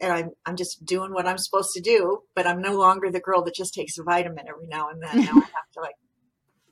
and 0.00 0.12
I'm 0.12 0.30
I'm 0.46 0.56
just 0.56 0.84
doing 0.84 1.12
what 1.12 1.26
I'm 1.26 1.38
supposed 1.38 1.72
to 1.74 1.80
do, 1.80 2.22
but 2.34 2.46
I'm 2.46 2.62
no 2.62 2.74
longer 2.74 3.10
the 3.10 3.20
girl 3.20 3.42
that 3.44 3.54
just 3.54 3.74
takes 3.74 3.98
a 3.98 4.02
vitamin 4.02 4.48
every 4.48 4.66
now 4.66 4.88
and 4.88 5.02
then. 5.02 5.24
Now 5.24 5.32
I 5.32 5.40
have 5.40 5.70
to 5.74 5.80
like 5.80 5.96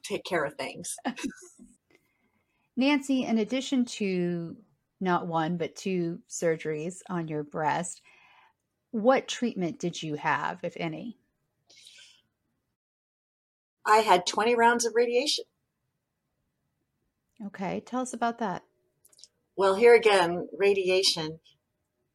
take 0.03 0.25
care 0.25 0.45
of 0.45 0.55
things. 0.55 0.97
Nancy, 2.77 3.25
in 3.25 3.39
addition 3.39 3.85
to 3.85 4.57
not 5.01 5.27
one 5.27 5.57
but 5.57 5.77
two 5.77 6.21
surgeries 6.29 7.01
on 7.11 7.29
your 7.29 7.43
breast, 7.43 8.01
what 8.93 9.29
treatment 9.29 9.79
did 9.79 10.03
you 10.03 10.15
have, 10.15 10.61
if 10.63 10.77
any? 10.77 11.19
I 13.85 13.99
had 13.99 14.27
20 14.27 14.55
rounds 14.55 14.87
of 14.87 14.93
radiation. 14.95 15.45
Okay, 17.47 17.81
tell 17.85 18.01
us 18.01 18.13
about 18.13 18.39
that. 18.39 18.65
Well, 19.57 19.77
here 19.77 19.95
again, 19.95 20.49
radiation. 20.57 21.41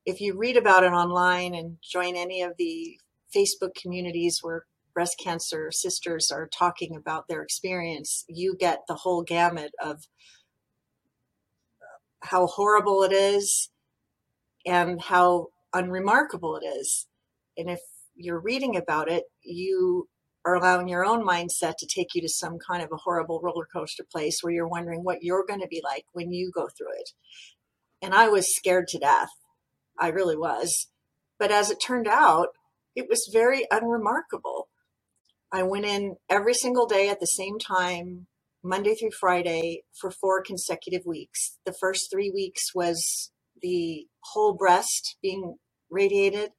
If 0.05 0.19
you 0.19 0.37
read 0.37 0.57
about 0.57 0.83
it 0.83 0.91
online 0.91 1.55
and 1.55 1.77
join 1.81 2.15
any 2.15 2.41
of 2.41 2.53
the 2.57 2.97
Facebook 3.35 3.73
communities 3.81 4.39
where 4.41 4.65
breast 4.93 5.15
cancer 5.21 5.71
sisters 5.71 6.31
are 6.31 6.47
talking 6.47 6.95
about 6.95 7.27
their 7.27 7.41
experience, 7.41 8.25
you 8.27 8.55
get 8.57 8.81
the 8.87 8.95
whole 8.95 9.23
gamut 9.23 9.71
of 9.81 10.03
how 12.21 12.47
horrible 12.47 13.03
it 13.03 13.11
is 13.11 13.69
and 14.65 15.01
how 15.01 15.47
unremarkable 15.73 16.57
it 16.57 16.65
is. 16.65 17.07
And 17.57 17.69
if 17.69 17.79
you're 18.15 18.39
reading 18.39 18.75
about 18.75 19.09
it, 19.09 19.23
you 19.41 20.07
are 20.45 20.55
allowing 20.55 20.87
your 20.87 21.05
own 21.05 21.25
mindset 21.25 21.75
to 21.79 21.87
take 21.87 22.13
you 22.13 22.21
to 22.21 22.29
some 22.29 22.57
kind 22.59 22.83
of 22.83 22.89
a 22.91 22.97
horrible 22.97 23.39
roller 23.41 23.67
coaster 23.71 24.05
place 24.11 24.39
where 24.41 24.53
you're 24.53 24.67
wondering 24.67 25.03
what 25.03 25.23
you're 25.23 25.45
going 25.45 25.61
to 25.61 25.67
be 25.67 25.81
like 25.83 26.05
when 26.11 26.31
you 26.31 26.51
go 26.53 26.67
through 26.77 26.91
it. 26.99 27.11
And 28.01 28.13
I 28.13 28.27
was 28.27 28.55
scared 28.55 28.87
to 28.89 28.99
death. 28.99 29.29
I 29.99 30.09
really 30.09 30.35
was. 30.35 30.87
But 31.39 31.51
as 31.51 31.71
it 31.71 31.79
turned 31.81 32.07
out, 32.07 32.49
it 32.95 33.07
was 33.09 33.29
very 33.31 33.65
unremarkable. 33.71 34.67
I 35.51 35.63
went 35.63 35.85
in 35.85 36.17
every 36.29 36.53
single 36.53 36.87
day 36.87 37.09
at 37.09 37.19
the 37.19 37.25
same 37.25 37.59
time, 37.59 38.27
Monday 38.63 38.95
through 38.95 39.11
Friday, 39.11 39.83
for 39.99 40.11
four 40.11 40.41
consecutive 40.41 41.05
weeks. 41.05 41.57
The 41.65 41.73
first 41.79 42.09
three 42.11 42.31
weeks 42.31 42.73
was 42.73 43.31
the 43.61 44.07
whole 44.33 44.53
breast 44.53 45.17
being 45.21 45.57
radiated. 45.89 46.51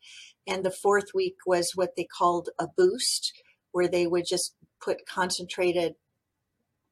And 0.47 0.65
the 0.65 0.71
fourth 0.71 1.07
week 1.15 1.37
was 1.47 1.73
what 1.75 1.97
they 1.97 2.07
called 2.19 2.51
a 2.59 2.67
boost, 2.77 3.33
where 3.75 3.89
they 3.89 4.07
would 4.07 4.25
just 4.25 4.55
put 4.81 5.05
concentrated 5.05 5.95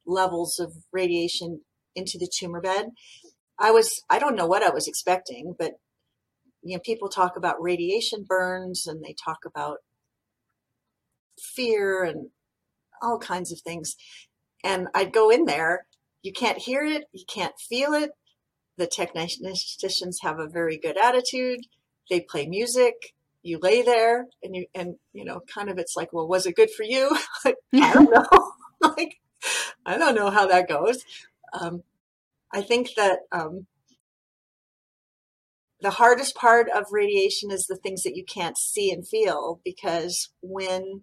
levels 0.05 0.59
of 0.59 0.73
radiation 0.93 1.61
into 1.95 2.19
the 2.19 2.29
tumor 2.29 2.61
bed. 2.61 2.87
I 3.57 3.71
was, 3.71 4.03
I 4.11 4.19
don't 4.19 4.35
know 4.35 4.49
what 4.49 4.65
I 4.65 4.71
was 4.71 4.89
expecting, 4.89 5.55
but 5.57 5.75
you 6.61 6.75
know, 6.75 6.81
people 6.85 7.09
talk 7.09 7.37
about 7.37 7.63
radiation 7.63 8.25
burns 8.29 8.85
and 8.89 9.01
they 9.01 9.15
talk 9.25 9.45
about 9.47 9.79
fear 11.41 12.03
and 12.03 12.31
all 13.01 13.19
kinds 13.21 13.53
of 13.53 13.61
things. 13.61 13.95
And 14.65 14.89
I'd 14.93 15.13
go 15.13 15.31
in 15.31 15.45
there, 15.45 15.87
you 16.21 16.33
can't 16.33 16.59
hear 16.59 16.85
it, 16.85 17.05
you 17.13 17.25
can't 17.29 17.55
feel 17.61 17.95
it. 17.95 18.11
The 18.77 18.89
technicians 18.89 20.19
have 20.23 20.41
a 20.41 20.49
very 20.49 20.79
good 20.79 20.97
attitude. 20.99 21.61
They 22.11 22.19
play 22.19 22.49
music 22.49 23.15
you 23.43 23.59
lay 23.61 23.83
there 23.83 24.27
and 24.43 24.55
you 24.55 24.67
and 24.75 24.97
you 25.13 25.25
know 25.25 25.41
kind 25.53 25.69
of 25.69 25.79
it's 25.79 25.97
like 25.97 26.13
well 26.13 26.29
was 26.29 26.47
it 26.47 26.57
good 26.57 26.71
for 26.71 26.85
you? 26.85 27.17
I 27.75 27.93
don't 27.93 28.11
know. 28.11 28.53
Like 28.83 29.21
i 29.87 29.97
don't 29.97 30.17
know 30.17 30.31
how 30.31 30.49
that 30.49 30.69
goes. 30.69 31.05
Um, 31.53 31.85
i 32.53 32.61
think 32.61 32.95
that 32.97 33.21
um, 33.31 33.67
the 35.81 35.91
hardest 35.91 36.35
part 36.35 36.69
of 36.69 36.87
radiation 36.91 37.53
is 37.53 37.67
the 37.67 37.77
things 37.77 38.03
that 38.03 38.17
you 38.17 38.25
can't 38.25 38.59
see 38.59 38.91
and 38.91 39.07
feel 39.07 39.61
because 39.65 40.31
when 40.41 41.03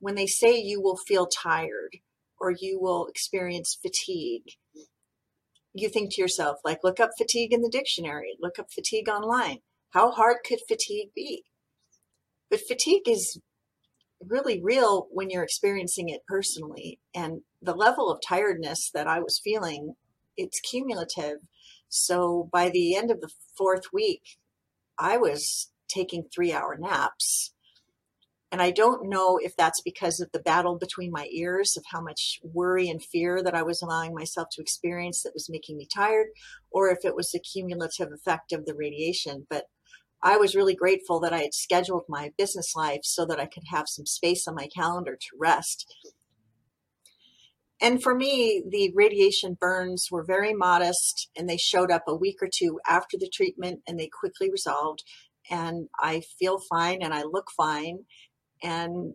when 0.00 0.14
they 0.14 0.26
say 0.26 0.56
you 0.56 0.80
will 0.80 0.96
feel 0.96 1.26
tired 1.26 1.98
or 2.40 2.50
you 2.50 2.80
will 2.80 3.06
experience 3.06 3.78
fatigue 3.80 4.56
you 5.74 5.88
think 5.88 6.14
to 6.14 6.22
yourself 6.22 6.58
like 6.64 6.78
look 6.84 7.00
up 7.00 7.10
fatigue 7.18 7.52
in 7.52 7.60
the 7.60 7.68
dictionary 7.68 8.36
look 8.40 8.58
up 8.58 8.70
fatigue 8.70 9.08
online. 9.08 9.58
How 9.90 10.10
hard 10.10 10.38
could 10.46 10.60
fatigue 10.66 11.10
be 11.14 11.44
but 12.54 12.68
fatigue 12.68 13.08
is 13.08 13.40
really 14.20 14.62
real 14.62 15.08
when 15.10 15.28
you're 15.28 15.42
experiencing 15.42 16.08
it 16.08 16.20
personally. 16.28 17.00
And 17.12 17.40
the 17.60 17.74
level 17.74 18.12
of 18.12 18.20
tiredness 18.24 18.92
that 18.94 19.08
I 19.08 19.18
was 19.18 19.40
feeling, 19.42 19.94
it's 20.36 20.60
cumulative. 20.60 21.38
So 21.88 22.48
by 22.52 22.68
the 22.68 22.94
end 22.94 23.10
of 23.10 23.20
the 23.20 23.30
fourth 23.58 23.92
week, 23.92 24.38
I 24.96 25.16
was 25.16 25.72
taking 25.88 26.28
three 26.32 26.52
hour 26.52 26.76
naps. 26.78 27.52
And 28.52 28.62
I 28.62 28.70
don't 28.70 29.08
know 29.08 29.36
if 29.42 29.56
that's 29.56 29.80
because 29.80 30.20
of 30.20 30.30
the 30.32 30.38
battle 30.38 30.78
between 30.78 31.10
my 31.10 31.26
ears, 31.32 31.76
of 31.76 31.82
how 31.90 32.00
much 32.00 32.38
worry 32.44 32.88
and 32.88 33.02
fear 33.02 33.42
that 33.42 33.56
I 33.56 33.64
was 33.64 33.82
allowing 33.82 34.14
myself 34.14 34.46
to 34.52 34.62
experience 34.62 35.24
that 35.24 35.34
was 35.34 35.50
making 35.50 35.76
me 35.76 35.88
tired, 35.92 36.28
or 36.70 36.88
if 36.88 36.98
it 37.04 37.16
was 37.16 37.32
the 37.32 37.40
cumulative 37.40 38.12
effect 38.12 38.52
of 38.52 38.64
the 38.64 38.76
radiation. 38.76 39.48
But 39.50 39.64
I 40.24 40.38
was 40.38 40.54
really 40.54 40.74
grateful 40.74 41.20
that 41.20 41.34
I 41.34 41.42
had 41.42 41.52
scheduled 41.52 42.04
my 42.08 42.30
business 42.38 42.74
life 42.74 43.00
so 43.02 43.26
that 43.26 43.38
I 43.38 43.44
could 43.44 43.64
have 43.70 43.84
some 43.86 44.06
space 44.06 44.48
on 44.48 44.54
my 44.54 44.68
calendar 44.74 45.16
to 45.20 45.36
rest. 45.38 45.94
And 47.80 48.02
for 48.02 48.14
me, 48.14 48.62
the 48.66 48.90
radiation 48.94 49.58
burns 49.60 50.08
were 50.10 50.24
very 50.24 50.54
modest 50.54 51.28
and 51.36 51.46
they 51.46 51.58
showed 51.58 51.90
up 51.90 52.04
a 52.08 52.16
week 52.16 52.36
or 52.40 52.48
two 52.48 52.80
after 52.88 53.18
the 53.18 53.30
treatment 53.32 53.80
and 53.86 54.00
they 54.00 54.08
quickly 54.08 54.50
resolved. 54.50 55.04
And 55.50 55.88
I 56.00 56.22
feel 56.38 56.58
fine 56.70 57.02
and 57.02 57.12
I 57.12 57.24
look 57.24 57.50
fine. 57.54 58.04
And 58.62 59.14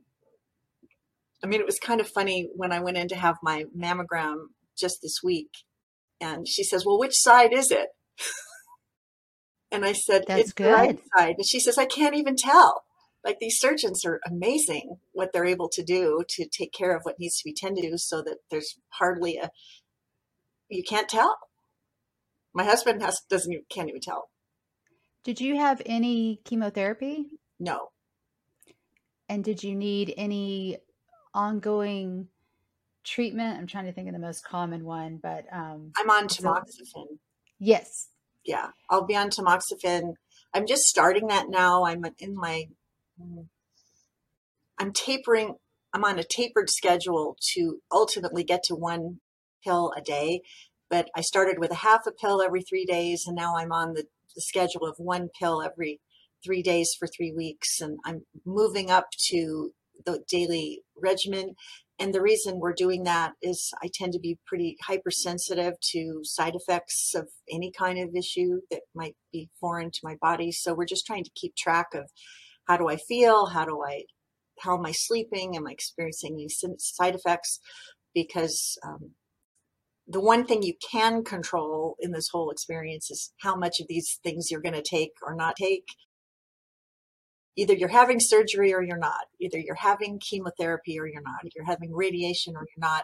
I 1.44 1.48
mean, 1.48 1.60
it 1.60 1.66
was 1.66 1.80
kind 1.80 2.02
of 2.02 2.08
funny 2.08 2.50
when 2.56 2.72
I 2.72 2.82
went 2.82 2.98
in 2.98 3.08
to 3.08 3.16
have 3.16 3.38
my 3.42 3.64
mammogram 3.76 4.36
just 4.78 5.00
this 5.02 5.22
week. 5.24 5.50
And 6.22 6.48
she 6.48 6.64
says, 6.64 6.86
Well, 6.86 7.00
which 7.00 7.16
side 7.16 7.54
is 7.54 7.72
it? 7.72 7.88
and 9.72 9.86
I 9.86 9.94
said, 9.94 10.24
That's 10.28 10.42
It's 10.42 10.54
good. 10.54 10.68
the 10.68 10.74
right 10.74 11.00
side. 11.18 11.36
And 11.38 11.46
she 11.48 11.60
says, 11.60 11.78
I 11.78 11.86
can't 11.86 12.16
even 12.16 12.36
tell. 12.36 12.84
Like 13.24 13.40
these 13.40 13.60
surgeons 13.60 14.06
are 14.06 14.22
amazing 14.26 14.96
what 15.12 15.34
they're 15.34 15.46
able 15.46 15.70
to 15.74 15.84
do 15.84 16.24
to 16.30 16.48
take 16.48 16.72
care 16.72 16.96
of 16.96 17.02
what 17.04 17.20
needs 17.20 17.38
to 17.40 17.44
be 17.44 17.54
tended 17.54 17.84
to 17.92 17.98
so 17.98 18.22
that 18.22 18.38
there's 18.50 18.80
hardly 18.92 19.38
a, 19.38 19.50
you 20.70 20.84
can't 20.84 21.10
tell. 21.10 21.38
My 22.54 22.64
husband 22.64 23.02
has, 23.02 23.20
doesn't, 23.30 23.52
even- 23.52 23.66
can't 23.70 23.90
even 23.90 24.02
tell. 24.02 24.30
Did 25.24 25.42
you 25.42 25.58
have 25.58 25.82
any 25.86 26.40
chemotherapy? 26.46 27.26
No. 27.60 27.90
And 29.28 29.44
did 29.44 29.64
you 29.64 29.76
need 29.76 30.14
any 30.18 30.78
ongoing 31.34 32.30
treatment? 33.04 33.60
I'm 33.60 33.68
trying 33.68 33.86
to 33.86 33.92
think 33.92 34.08
of 34.08 34.14
the 34.14 34.20
most 34.20 34.44
common 34.46 34.84
one, 34.86 35.20
but 35.22 35.46
um, 35.52 35.92
I'm 35.98 36.10
on 36.10 36.28
tamoxifen. 36.28 37.06
yes. 37.60 38.08
Yeah, 38.44 38.68
I'll 38.90 39.06
be 39.06 39.16
on 39.16 39.30
tamoxifen. 39.30 40.14
I'm 40.54 40.66
just 40.66 40.84
starting 40.84 41.28
that 41.28 41.50
now. 41.50 41.86
I'm 41.86 42.04
in 42.18 42.36
my, 42.36 42.66
I'm 44.80 44.94
tapering. 44.94 45.56
I'm 45.94 46.06
on 46.06 46.20
a 46.20 46.24
tapered 46.24 46.70
schedule 46.70 47.36
to 47.54 47.80
ultimately 47.92 48.44
get 48.44 48.64
to 48.66 48.76
one 48.76 49.20
pill 49.64 49.92
a 49.96 50.02
day. 50.02 50.42
But 50.90 51.10
I 51.16 51.22
started 51.22 51.60
with 51.60 51.72
a 51.72 51.76
half 51.76 52.08
a 52.08 52.12
pill 52.12 52.42
every 52.42 52.62
three 52.62 52.86
days, 52.86 53.26
and 53.28 53.36
now 53.36 53.56
I'm 53.58 53.72
on 53.72 53.94
the, 53.94 54.06
the 54.36 54.42
schedule 54.42 54.86
of 54.86 54.96
one 54.98 55.30
pill 55.40 55.62
every 55.62 56.00
three 56.44 56.64
days 56.64 56.96
for 56.98 57.08
three 57.08 57.34
weeks. 57.36 57.80
And 57.82 58.00
I'm 58.06 58.26
moving 58.46 58.90
up 58.90 59.08
to 59.30 59.74
the 60.06 60.24
daily 60.30 60.82
regimen. 61.02 61.56
And 62.00 62.14
the 62.14 62.22
reason 62.22 62.60
we're 62.60 62.74
doing 62.74 63.04
that 63.04 63.34
is 63.42 63.72
I 63.84 63.90
tend 63.94 64.14
to 64.14 64.20
be 64.20 64.40
pretty 64.48 64.78
hypersensitive 64.88 65.74
to 65.92 66.22
side 66.24 66.56
effects 66.56 67.14
of 67.14 67.28
any 67.52 67.72
kind 67.78 68.00
of 68.00 68.16
issue 68.16 68.62
that 68.72 68.82
might 68.96 69.16
be 69.34 69.50
foreign 69.60 69.92
to 69.92 70.00
my 70.04 70.16
body. 70.22 70.52
So 70.52 70.74
we're 70.74 70.86
just 70.86 71.06
trying 71.06 71.26
to 71.26 71.32
keep 71.36 71.56
track 71.56 71.88
of 71.94 72.10
how 72.68 72.78
do 72.78 72.88
I 72.88 72.96
feel? 72.96 73.48
How 73.48 73.66
do 73.66 73.82
I, 73.86 74.04
how 74.60 74.78
am 74.78 74.86
I 74.86 74.94
sleeping? 74.94 75.58
Am 75.58 75.68
I 75.68 75.72
experiencing 75.72 76.36
any 76.36 76.48
side 76.78 77.16
effects? 77.16 77.60
Because 78.14 78.78
um, 78.86 79.12
the 80.08 80.22
one 80.22 80.46
thing 80.46 80.64
you 80.64 80.74
can 80.92 81.24
control 81.24 81.96
in 82.00 82.12
this 82.12 82.30
whole 82.32 82.50
experience 82.50 83.12
is 83.12 83.34
how 83.42 83.56
much 83.56 83.80
of 83.80 83.88
these 83.88 84.20
things 84.24 84.50
you're 84.50 84.62
going 84.62 84.74
to 84.74 84.82
take 84.82 85.12
or 85.22 85.36
not 85.36 85.56
take 85.58 85.86
either 87.60 87.74
you're 87.74 87.90
having 87.90 88.22
surgery 88.22 88.74
or 88.74 88.82
you're 88.82 88.98
not. 88.98 89.26
Either 89.40 89.58
you're 89.60 89.76
having 89.76 90.18
chemotherapy 90.18 90.98
or 90.98 91.06
you're 91.06 91.22
not. 91.22 91.42
You're 91.54 91.66
having 91.66 91.94
radiation 91.94 92.56
or 92.56 92.62
you're 92.62 92.90
not. 92.90 93.04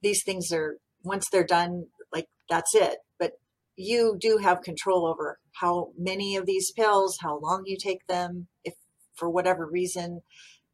These 0.00 0.22
things 0.22 0.52
are, 0.52 0.76
once 1.02 1.28
they're 1.28 1.44
done, 1.44 1.86
like 2.12 2.28
that's 2.48 2.72
it. 2.72 2.98
But 3.18 3.32
you 3.74 4.16
do 4.20 4.38
have 4.38 4.62
control 4.62 5.06
over 5.06 5.40
how 5.54 5.90
many 5.98 6.36
of 6.36 6.46
these 6.46 6.70
pills, 6.70 7.18
how 7.20 7.40
long 7.40 7.64
you 7.66 7.76
take 7.76 8.06
them. 8.06 8.46
If 8.62 8.74
for 9.16 9.28
whatever 9.28 9.66
reason 9.66 10.20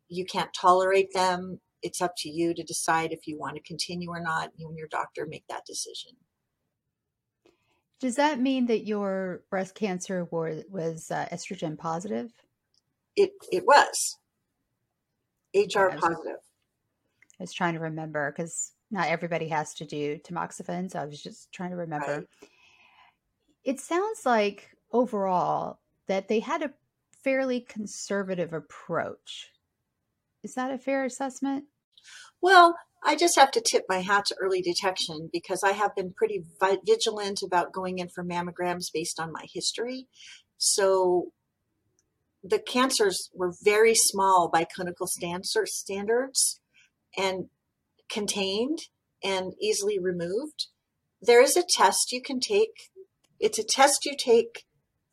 you 0.09 0.27
can't 0.27 0.51
tolerate 0.53 1.15
them, 1.15 1.61
it's 1.83 2.03
up 2.03 2.13
to 2.19 2.29
you 2.29 2.53
to 2.53 2.63
decide 2.63 3.13
if 3.13 3.27
you 3.27 3.39
want 3.39 3.57
to 3.57 3.63
continue 3.63 4.11
or 4.11 4.21
not. 4.21 4.51
You 4.57 4.69
and 4.69 4.77
your 4.77 4.89
doctor 4.89 5.27
make 5.27 5.45
that 5.49 5.65
decision. 5.65 6.13
Does 7.99 8.17
that 8.17 8.41
mean 8.41 8.67
that 8.67 8.87
your 8.87 9.41
breast 9.49 9.75
cancer 9.75 10.29
was, 10.31 10.65
was 10.69 11.11
uh, 11.11 11.27
estrogen 11.33 11.79
positive? 11.79 12.31
It 13.17 13.31
it 13.51 13.65
was 13.67 14.19
HR 15.55 15.89
positive. 15.99 16.41
I 17.39 17.43
was 17.43 17.53
trying 17.53 17.75
to 17.75 17.81
remember 17.81 18.31
because 18.31 18.73
not 18.91 19.09
everybody 19.09 19.49
has 19.49 19.75
to 19.75 19.85
do 19.85 20.19
tamoxifen, 20.19 20.91
so 20.91 21.01
I 21.01 21.07
was 21.07 21.23
just 21.23 21.53
trying 21.53 21.71
to 21.71 21.77
remember. 21.77 22.07
Right. 22.07 22.51
It 23.65 23.81
sounds 23.81 24.25
like 24.25 24.71
overall 24.93 25.81
that 26.07 26.29
they 26.29 26.41
had 26.41 26.63
a 26.63 26.73
fairly 27.23 27.61
conservative 27.61 28.53
approach. 28.53 29.51
Is 30.43 30.55
that 30.55 30.71
a 30.71 30.79
fair 30.79 31.05
assessment? 31.05 31.65
Well, 32.41 32.77
I 33.05 33.17
just 33.17 33.37
have 33.37 33.51
to 33.53 33.61
tip 33.61 33.85
my 33.89 34.01
hat 34.01 34.27
to 34.27 34.37
early 34.41 34.63
detection 34.63 35.29
because 35.33 35.65
I 35.65 35.73
have 35.73 35.95
been 35.97 36.13
pretty 36.13 36.45
vigilant 36.85 37.43
about 37.43 37.73
going 37.73 37.99
in 37.99 38.09
for 38.09 38.25
mammograms 38.25 38.93
based 38.93 39.19
on 39.19 39.33
my 39.33 39.47
history. 39.53 40.07
So 40.57 41.33
the 42.49 42.59
cancers 42.59 43.31
were 43.35 43.53
very 43.63 43.95
small 43.95 44.49
by 44.49 44.65
clinical 44.65 45.07
stand- 45.07 45.47
standards 45.47 46.61
and 47.17 47.49
contained 48.09 48.79
and 49.23 49.55
easily 49.61 49.99
removed. 49.99 50.67
There 51.21 51.43
is 51.43 51.57
a 51.57 51.65
test 51.69 52.13
you 52.13 52.23
can 52.23 52.41
take. 52.41 52.91
It's 53.41 53.59
a 53.59 53.65
test 53.65 54.05
you 54.05 54.15
take 54.17 54.65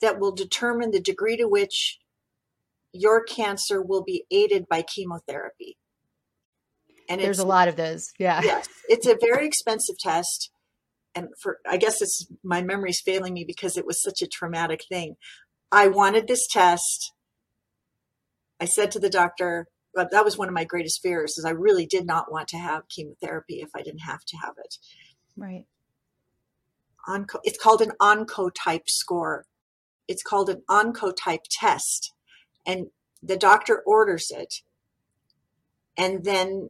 that 0.01 0.19
will 0.19 0.33
determine 0.33 0.91
the 0.91 0.99
degree 0.99 1.37
to 1.37 1.47
which 1.47 1.99
your 2.91 3.23
cancer 3.23 3.81
will 3.81 4.03
be 4.03 4.25
aided 4.29 4.67
by 4.69 4.83
chemotherapy. 4.83 5.77
And 7.09 7.19
There's 7.19 7.39
a 7.39 7.45
lot 7.45 7.67
of 7.67 7.75
those. 7.75 8.11
Yeah. 8.19 8.41
yes, 8.43 8.67
it's 8.87 9.07
a 9.07 9.17
very 9.19 9.45
expensive 9.47 9.97
test. 9.97 10.51
And 11.15 11.29
for, 11.41 11.59
I 11.69 11.77
guess 11.77 12.01
it's 12.01 12.27
my 12.43 12.61
memory's 12.61 13.01
failing 13.01 13.33
me 13.33 13.43
because 13.45 13.77
it 13.77 13.85
was 13.85 14.01
such 14.01 14.21
a 14.21 14.27
traumatic 14.27 14.81
thing. 14.87 15.15
I 15.71 15.87
wanted 15.87 16.27
this 16.27 16.47
test. 16.47 17.12
I 18.63 18.65
said 18.65 18.91
to 18.91 18.99
the 18.99 19.09
doctor, 19.09 19.67
but 19.93 20.09
that 20.11 20.23
was 20.23 20.37
one 20.37 20.47
of 20.47 20.53
my 20.53 20.63
greatest 20.63 21.01
fears 21.01 21.37
is 21.37 21.43
I 21.43 21.49
really 21.49 21.85
did 21.85 22.05
not 22.05 22.31
want 22.31 22.47
to 22.47 22.57
have 22.57 22.87
chemotherapy 22.87 23.55
if 23.55 23.67
I 23.75 23.81
didn't 23.81 23.99
have 24.07 24.23
to 24.23 24.37
have 24.37 24.53
it. 24.57 24.77
Right. 25.35 25.65
Onco, 27.05 27.41
it's 27.43 27.61
called 27.61 27.81
an 27.81 27.91
oncotype 28.01 28.87
score. 28.87 29.43
It's 30.07 30.23
called 30.23 30.49
an 30.49 30.63
oncotype 30.69 31.43
test. 31.51 32.13
And 32.65 32.87
the 33.21 33.35
doctor 33.35 33.83
orders 33.85 34.27
it. 34.29 34.61
And 35.97 36.23
then 36.23 36.69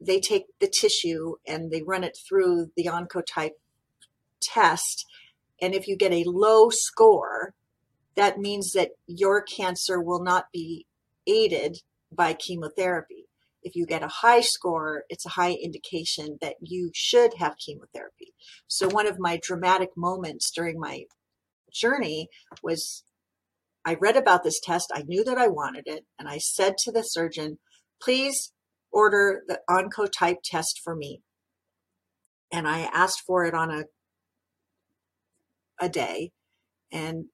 they 0.00 0.18
take 0.18 0.46
the 0.58 0.66
tissue 0.80 1.36
and 1.46 1.70
they 1.70 1.82
run 1.82 2.02
it 2.02 2.18
through 2.28 2.72
the 2.76 2.86
oncotype 2.86 3.54
test. 4.42 5.06
And 5.62 5.74
if 5.74 5.86
you 5.86 5.96
get 5.96 6.12
a 6.12 6.24
low 6.26 6.70
score, 6.70 7.54
that 8.16 8.36
means 8.36 8.72
that 8.72 8.90
your 9.06 9.40
cancer 9.40 10.00
will 10.00 10.24
not 10.24 10.46
be 10.52 10.86
aided 11.28 11.78
by 12.12 12.32
chemotherapy. 12.32 13.26
If 13.62 13.76
you 13.76 13.86
get 13.86 14.02
a 14.02 14.08
high 14.08 14.40
score, 14.40 15.04
it's 15.08 15.26
a 15.26 15.30
high 15.30 15.52
indication 15.52 16.38
that 16.40 16.56
you 16.60 16.90
should 16.94 17.34
have 17.34 17.56
chemotherapy. 17.58 18.34
So, 18.66 18.88
one 18.88 19.06
of 19.06 19.18
my 19.18 19.38
dramatic 19.42 19.90
moments 19.96 20.50
during 20.50 20.78
my 20.78 21.02
journey 21.72 22.28
was 22.62 23.02
I 23.84 23.94
read 23.94 24.16
about 24.16 24.44
this 24.44 24.60
test. 24.60 24.92
I 24.94 25.02
knew 25.02 25.24
that 25.24 25.38
I 25.38 25.48
wanted 25.48 25.84
it. 25.86 26.04
And 26.18 26.28
I 26.28 26.38
said 26.38 26.74
to 26.84 26.92
the 26.92 27.02
surgeon, 27.02 27.58
please 28.02 28.52
order 28.92 29.42
the 29.48 29.60
oncotype 29.68 30.42
test 30.44 30.80
for 30.82 30.94
me. 30.94 31.22
And 32.52 32.68
I 32.68 32.80
asked 32.92 33.22
for 33.26 33.44
it 33.44 33.54
on 33.54 33.70
a, 33.70 33.84
a 35.80 35.88
day. 35.88 36.32
And 36.92 37.26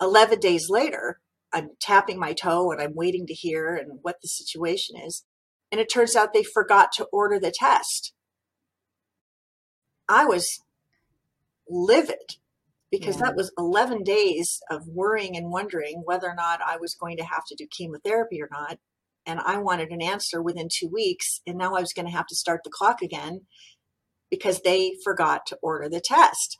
11 0.00 0.40
days 0.40 0.68
later, 0.68 1.20
I'm 1.56 1.70
tapping 1.80 2.20
my 2.20 2.34
toe 2.34 2.72
and 2.72 2.82
I'm 2.82 2.94
waiting 2.96 3.26
to 3.28 3.34
hear 3.34 3.76
and 3.76 4.00
what 4.02 4.16
the 4.22 4.28
situation 4.28 4.96
is. 4.98 5.24
And 5.72 5.80
it 5.80 5.92
turns 5.92 6.16
out 6.16 6.34
they 6.34 6.44
forgot 6.44 6.92
to 6.94 7.06
order 7.12 7.40
the 7.40 7.52
test. 7.54 8.14
I 10.08 10.26
was 10.26 10.60
livid 11.68 12.36
because 12.90 13.16
Yeah. 13.16 13.26
that 13.26 13.36
was 13.36 13.52
11 13.58 14.04
days 14.04 14.60
of 14.70 14.88
worrying 14.88 15.36
and 15.36 15.50
wondering 15.50 16.02
whether 16.04 16.28
or 16.28 16.34
not 16.36 16.60
I 16.62 16.78
was 16.78 16.94
going 16.94 17.18
to 17.18 17.24
have 17.24 17.44
to 17.48 17.56
do 17.56 17.66
chemotherapy 17.68 18.42
or 18.42 18.48
not. 18.50 18.78
And 19.26 19.40
I 19.40 19.58
wanted 19.58 19.90
an 19.90 20.02
answer 20.02 20.42
within 20.42 20.68
two 20.72 20.88
weeks. 20.88 21.42
And 21.46 21.58
now 21.58 21.74
I 21.76 21.80
was 21.80 21.94
going 21.94 22.06
to 22.06 22.12
have 22.12 22.28
to 22.28 22.36
start 22.36 22.62
the 22.64 22.70
clock 22.70 23.02
again 23.02 23.42
because 24.30 24.62
they 24.62 24.96
forgot 25.04 25.46
to 25.46 25.58
order 25.62 25.88
the 25.88 26.00
test. 26.00 26.58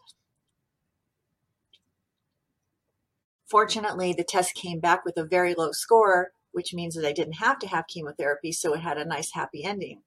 Fortunately, 3.48 4.12
the 4.12 4.24
test 4.24 4.54
came 4.54 4.80
back 4.80 5.04
with 5.04 5.16
a 5.16 5.24
very 5.24 5.54
low 5.54 5.70
score, 5.72 6.32
which 6.52 6.74
means 6.74 6.94
that 6.94 7.06
I 7.06 7.12
didn't 7.12 7.35
have 7.35 7.59
to 7.61 7.68
have 7.68 7.87
chemotherapy. 7.87 8.52
So 8.52 8.74
it 8.74 8.80
had 8.80 8.98
a 8.98 9.04
nice, 9.04 9.30
happy 9.32 9.64
ending. 9.64 10.02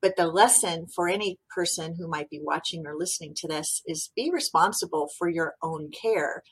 But 0.00 0.16
the 0.16 0.26
lesson 0.26 0.86
for 0.94 1.08
any 1.08 1.38
person 1.54 1.94
who 1.96 2.08
might 2.08 2.28
be 2.28 2.40
watching 2.42 2.84
or 2.86 2.96
listening 2.96 3.34
to 3.36 3.48
this 3.48 3.82
is 3.86 4.10
be 4.16 4.30
responsible 4.32 5.08
for 5.16 5.28
your 5.28 5.54
own 5.62 5.90
care. 5.90 6.42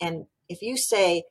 And 0.00 0.24
if 0.48 0.62
you 0.62 0.76
say, 0.76 1.24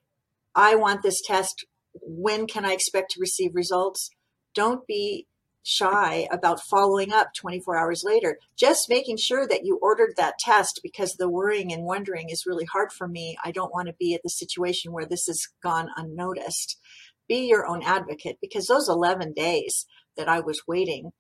I 0.54 0.76
want 0.76 1.02
this 1.02 1.22
test, 1.26 1.66
when 1.94 2.46
can 2.46 2.64
I 2.64 2.74
expect 2.74 3.12
to 3.12 3.20
receive 3.20 3.56
results? 3.56 4.12
Don't 4.54 4.86
be 4.86 5.26
shy 5.68 6.28
about 6.32 6.62
following 6.62 7.12
up 7.12 7.34
24 7.36 7.78
hours 7.78 8.04
later. 8.06 8.38
Just 8.56 8.90
making 8.90 9.18
sure 9.18 9.46
that 9.48 9.66
you 9.66 9.78
ordered 9.82 10.14
that 10.16 10.40
test 10.40 10.80
because 10.82 11.14
the 11.14 11.30
worrying 11.30 11.74
and 11.74 11.84
wondering 11.84 12.30
is 12.30 12.46
really 12.46 12.66
hard 12.66 12.92
for 12.92 13.08
me. 13.08 13.38
I 13.44 13.52
don't 13.52 13.74
want 13.74 13.88
to 13.88 13.96
be 14.00 14.14
at 14.16 14.22
the 14.24 14.30
situation 14.30 14.94
where 14.94 15.06
this 15.06 15.26
has 15.28 15.48
gone 15.62 15.90
unnoticed. 15.98 16.80
Be 17.28 17.48
your 17.48 17.68
own 17.68 17.84
advocate 17.84 18.38
because 18.42 18.68
those 18.68 18.88
11 18.88 19.34
days 19.34 19.86
that 20.16 20.30
I 20.30 20.40
was 20.40 20.62
waiting 20.68 21.12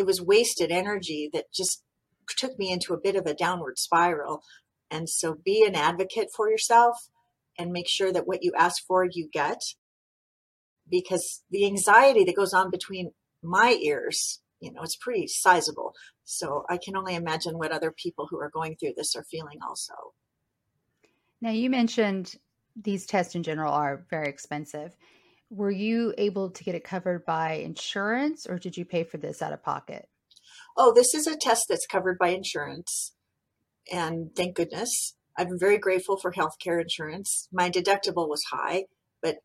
it 0.00 0.06
was 0.06 0.22
wasted 0.22 0.70
energy 0.70 1.28
that 1.34 1.52
just 1.52 1.82
took 2.26 2.58
me 2.58 2.72
into 2.72 2.94
a 2.94 3.00
bit 3.00 3.16
of 3.16 3.26
a 3.26 3.34
downward 3.34 3.78
spiral. 3.78 4.42
And 4.90 5.10
so 5.10 5.36
be 5.44 5.62
an 5.66 5.74
advocate 5.74 6.28
for 6.34 6.50
yourself 6.50 7.08
and 7.58 7.70
make 7.70 7.86
sure 7.86 8.10
that 8.10 8.26
what 8.26 8.42
you 8.42 8.52
ask 8.56 8.82
for, 8.86 9.04
you 9.04 9.28
get. 9.30 9.60
Because 10.88 11.42
the 11.50 11.66
anxiety 11.66 12.24
that 12.24 12.34
goes 12.34 12.54
on 12.54 12.70
between 12.70 13.12
my 13.42 13.78
ears, 13.80 14.40
you 14.60 14.72
know, 14.72 14.82
it's 14.82 14.96
pretty 14.96 15.26
sizable. 15.26 15.94
So 16.24 16.64
I 16.68 16.78
can 16.82 16.96
only 16.96 17.14
imagine 17.14 17.58
what 17.58 17.72
other 17.72 17.92
people 17.92 18.26
who 18.30 18.38
are 18.38 18.50
going 18.50 18.76
through 18.76 18.94
this 18.96 19.14
are 19.16 19.24
feeling 19.30 19.58
also. 19.66 19.94
Now, 21.40 21.50
you 21.50 21.70
mentioned 21.70 22.36
these 22.76 23.06
tests 23.06 23.34
in 23.34 23.42
general 23.42 23.72
are 23.72 24.04
very 24.10 24.28
expensive 24.28 24.94
were 25.50 25.70
you 25.70 26.14
able 26.16 26.50
to 26.50 26.64
get 26.64 26.76
it 26.76 26.84
covered 26.84 27.26
by 27.26 27.54
insurance 27.54 28.46
or 28.46 28.58
did 28.58 28.76
you 28.76 28.84
pay 28.84 29.02
for 29.02 29.18
this 29.18 29.42
out 29.42 29.52
of 29.52 29.62
pocket? 29.62 30.08
Oh, 30.76 30.92
this 30.94 31.12
is 31.12 31.26
a 31.26 31.36
test 31.36 31.66
that's 31.68 31.86
covered 31.86 32.18
by 32.18 32.28
insurance. 32.28 33.14
And 33.92 34.30
thank 34.36 34.54
goodness. 34.54 35.16
I'm 35.36 35.58
very 35.58 35.78
grateful 35.78 36.16
for 36.16 36.32
healthcare 36.32 36.80
insurance. 36.80 37.48
My 37.52 37.68
deductible 37.68 38.28
was 38.28 38.42
high, 38.52 38.84
but 39.20 39.38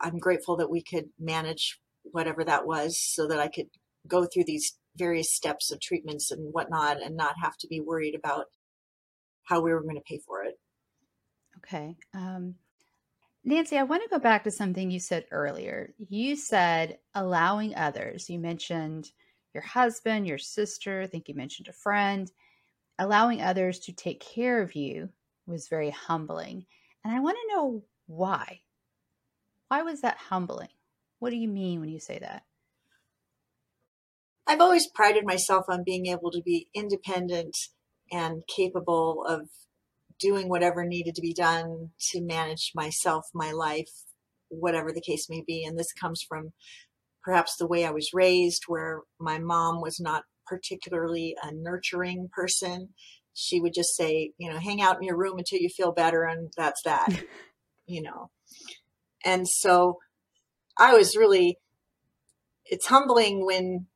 I'm 0.00 0.18
grateful 0.18 0.56
that 0.56 0.70
we 0.70 0.82
could 0.82 1.10
manage 1.18 1.78
whatever 2.12 2.44
that 2.44 2.66
was 2.66 2.98
so 2.98 3.26
that 3.28 3.40
I 3.40 3.48
could 3.48 3.68
go 4.06 4.24
through 4.24 4.44
these 4.44 4.76
various 4.96 5.32
steps 5.32 5.70
of 5.70 5.80
treatments 5.80 6.30
and 6.30 6.52
whatnot 6.52 7.02
and 7.02 7.16
not 7.16 7.34
have 7.42 7.56
to 7.58 7.68
be 7.68 7.80
worried 7.80 8.14
about 8.14 8.46
how 9.44 9.60
we 9.60 9.72
were 9.72 9.82
going 9.82 9.96
to 9.96 10.02
pay 10.02 10.20
for 10.26 10.42
it. 10.44 10.58
Okay. 11.58 11.96
Um, 12.14 12.54
Nancy, 13.44 13.78
I 13.78 13.84
want 13.84 14.02
to 14.02 14.08
go 14.08 14.18
back 14.18 14.44
to 14.44 14.50
something 14.50 14.90
you 14.90 14.98
said 14.98 15.26
earlier. 15.30 15.94
You 16.08 16.34
said 16.34 16.98
allowing 17.14 17.76
others. 17.76 18.28
You 18.28 18.38
mentioned 18.38 19.10
your 19.54 19.62
husband, 19.62 20.26
your 20.26 20.38
sister, 20.38 21.02
I 21.02 21.06
think 21.06 21.28
you 21.28 21.34
mentioned 21.34 21.68
a 21.68 21.72
friend. 21.72 22.30
Allowing 22.98 23.40
others 23.40 23.78
to 23.80 23.92
take 23.92 24.20
care 24.20 24.60
of 24.62 24.74
you 24.74 25.10
was 25.46 25.68
very 25.68 25.90
humbling. 25.90 26.66
And 27.04 27.14
I 27.14 27.20
want 27.20 27.36
to 27.36 27.54
know 27.54 27.84
why. 28.06 28.62
Why 29.68 29.82
was 29.82 30.00
that 30.00 30.16
humbling? 30.16 30.68
What 31.18 31.30
do 31.30 31.36
you 31.36 31.48
mean 31.48 31.80
when 31.80 31.88
you 31.88 32.00
say 32.00 32.18
that? 32.18 32.42
I've 34.46 34.60
always 34.60 34.86
prided 34.86 35.24
myself 35.26 35.64
on 35.68 35.82
being 35.84 36.06
able 36.06 36.30
to 36.30 36.42
be 36.42 36.68
independent 36.74 37.56
and 38.12 38.42
capable 38.46 39.24
of 39.26 39.48
doing 40.20 40.48
whatever 40.48 40.84
needed 40.84 41.14
to 41.16 41.20
be 41.20 41.34
done 41.34 41.90
to 42.10 42.22
manage 42.22 42.72
myself, 42.74 43.26
my 43.34 43.50
life, 43.50 43.90
whatever 44.48 44.92
the 44.92 45.00
case 45.00 45.28
may 45.28 45.42
be. 45.46 45.64
And 45.64 45.78
this 45.78 45.92
comes 45.92 46.22
from 46.26 46.52
perhaps 47.24 47.56
the 47.56 47.66
way 47.66 47.84
I 47.84 47.90
was 47.90 48.10
raised, 48.14 48.64
where 48.68 49.00
my 49.18 49.38
mom 49.38 49.80
was 49.80 49.98
not 49.98 50.22
particularly 50.46 51.34
a 51.42 51.50
nurturing 51.52 52.28
person. 52.32 52.90
She 53.34 53.60
would 53.60 53.74
just 53.74 53.96
say, 53.96 54.30
you 54.38 54.50
know, 54.50 54.58
hang 54.58 54.80
out 54.80 54.96
in 54.96 55.02
your 55.02 55.16
room 55.16 55.38
until 55.38 55.58
you 55.58 55.68
feel 55.68 55.92
better, 55.92 56.22
and 56.22 56.52
that's 56.56 56.82
that, 56.84 57.08
you 57.86 58.00
know. 58.00 58.30
And 59.24 59.48
so 59.48 59.98
I 60.78 60.94
was 60.94 61.16
really, 61.16 61.58
it's 62.64 62.86
humbling 62.86 63.44
when 63.44 63.86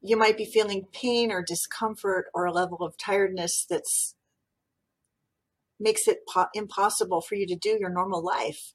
you 0.00 0.16
might 0.16 0.36
be 0.36 0.44
feeling 0.44 0.86
pain 0.92 1.30
or 1.30 1.42
discomfort 1.42 2.26
or 2.34 2.44
a 2.44 2.52
level 2.52 2.82
of 2.82 2.96
tiredness 2.98 3.64
that's 3.68 4.14
makes 5.80 6.06
it 6.06 6.18
po- 6.28 6.46
impossible 6.54 7.20
for 7.20 7.34
you 7.34 7.46
to 7.46 7.56
do 7.56 7.76
your 7.80 7.90
normal 7.90 8.22
life. 8.24 8.74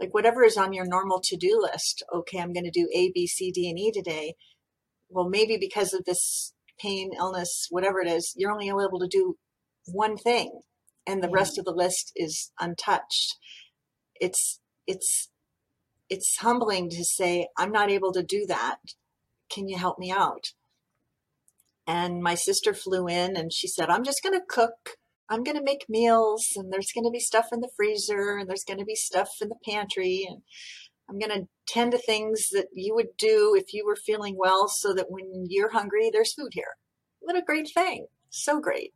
Like 0.00 0.12
whatever 0.12 0.44
is 0.44 0.56
on 0.56 0.72
your 0.72 0.86
normal 0.86 1.20
to 1.24 1.36
do 1.36 1.60
list. 1.62 2.02
Okay, 2.12 2.38
I'm 2.38 2.52
going 2.52 2.64
to 2.64 2.70
do 2.70 2.88
A, 2.94 3.10
B, 3.14 3.26
C, 3.26 3.50
D, 3.50 3.68
and 3.68 3.78
E 3.78 3.92
today. 3.92 4.34
Well, 5.08 5.28
maybe 5.28 5.56
because 5.58 5.92
of 5.92 6.04
this 6.04 6.52
pain, 6.80 7.12
illness, 7.16 7.68
whatever 7.70 8.00
it 8.00 8.08
is, 8.08 8.34
you're 8.36 8.50
only 8.50 8.68
able 8.68 8.98
to 8.98 9.08
do 9.08 9.36
one 9.86 10.16
thing, 10.16 10.60
and 11.06 11.22
the 11.22 11.30
rest 11.30 11.58
of 11.58 11.64
the 11.64 11.72
list 11.72 12.10
is 12.16 12.50
untouched. 12.58 13.36
It's 14.20 14.60
it's 14.86 15.30
it's 16.14 16.38
humbling 16.38 16.90
to 16.90 17.04
say 17.04 17.48
I'm 17.56 17.72
not 17.72 17.90
able 17.90 18.12
to 18.12 18.22
do 18.22 18.46
that. 18.46 18.78
Can 19.50 19.68
you 19.68 19.76
help 19.76 19.98
me 19.98 20.10
out? 20.10 20.52
And 21.86 22.22
my 22.22 22.34
sister 22.34 22.72
flew 22.72 23.06
in 23.08 23.36
and 23.36 23.52
she 23.52 23.68
said, 23.68 23.90
I'm 23.90 24.04
just 24.04 24.22
going 24.22 24.38
to 24.38 24.46
cook 24.46 24.96
I'm 25.28 25.42
going 25.42 25.56
to 25.56 25.62
make 25.62 25.88
meals 25.88 26.52
and 26.56 26.72
there's 26.72 26.92
going 26.92 27.04
to 27.04 27.10
be 27.10 27.20
stuff 27.20 27.46
in 27.52 27.60
the 27.60 27.70
freezer 27.76 28.36
and 28.36 28.48
there's 28.48 28.64
going 28.64 28.78
to 28.78 28.84
be 28.84 28.94
stuff 28.94 29.30
in 29.40 29.48
the 29.48 29.56
pantry 29.64 30.26
and 30.28 30.42
I'm 31.08 31.18
going 31.18 31.40
to 31.40 31.48
tend 31.66 31.92
to 31.92 31.98
things 31.98 32.48
that 32.50 32.68
you 32.74 32.94
would 32.94 33.16
do 33.16 33.54
if 33.58 33.72
you 33.72 33.86
were 33.86 33.96
feeling 33.96 34.36
well 34.38 34.68
so 34.68 34.94
that 34.94 35.10
when 35.10 35.46
you're 35.48 35.70
hungry, 35.70 36.10
there's 36.12 36.34
food 36.34 36.52
here. 36.52 36.76
What 37.20 37.36
a 37.36 37.42
great 37.42 37.70
thing. 37.72 38.06
So 38.30 38.60
great. 38.60 38.92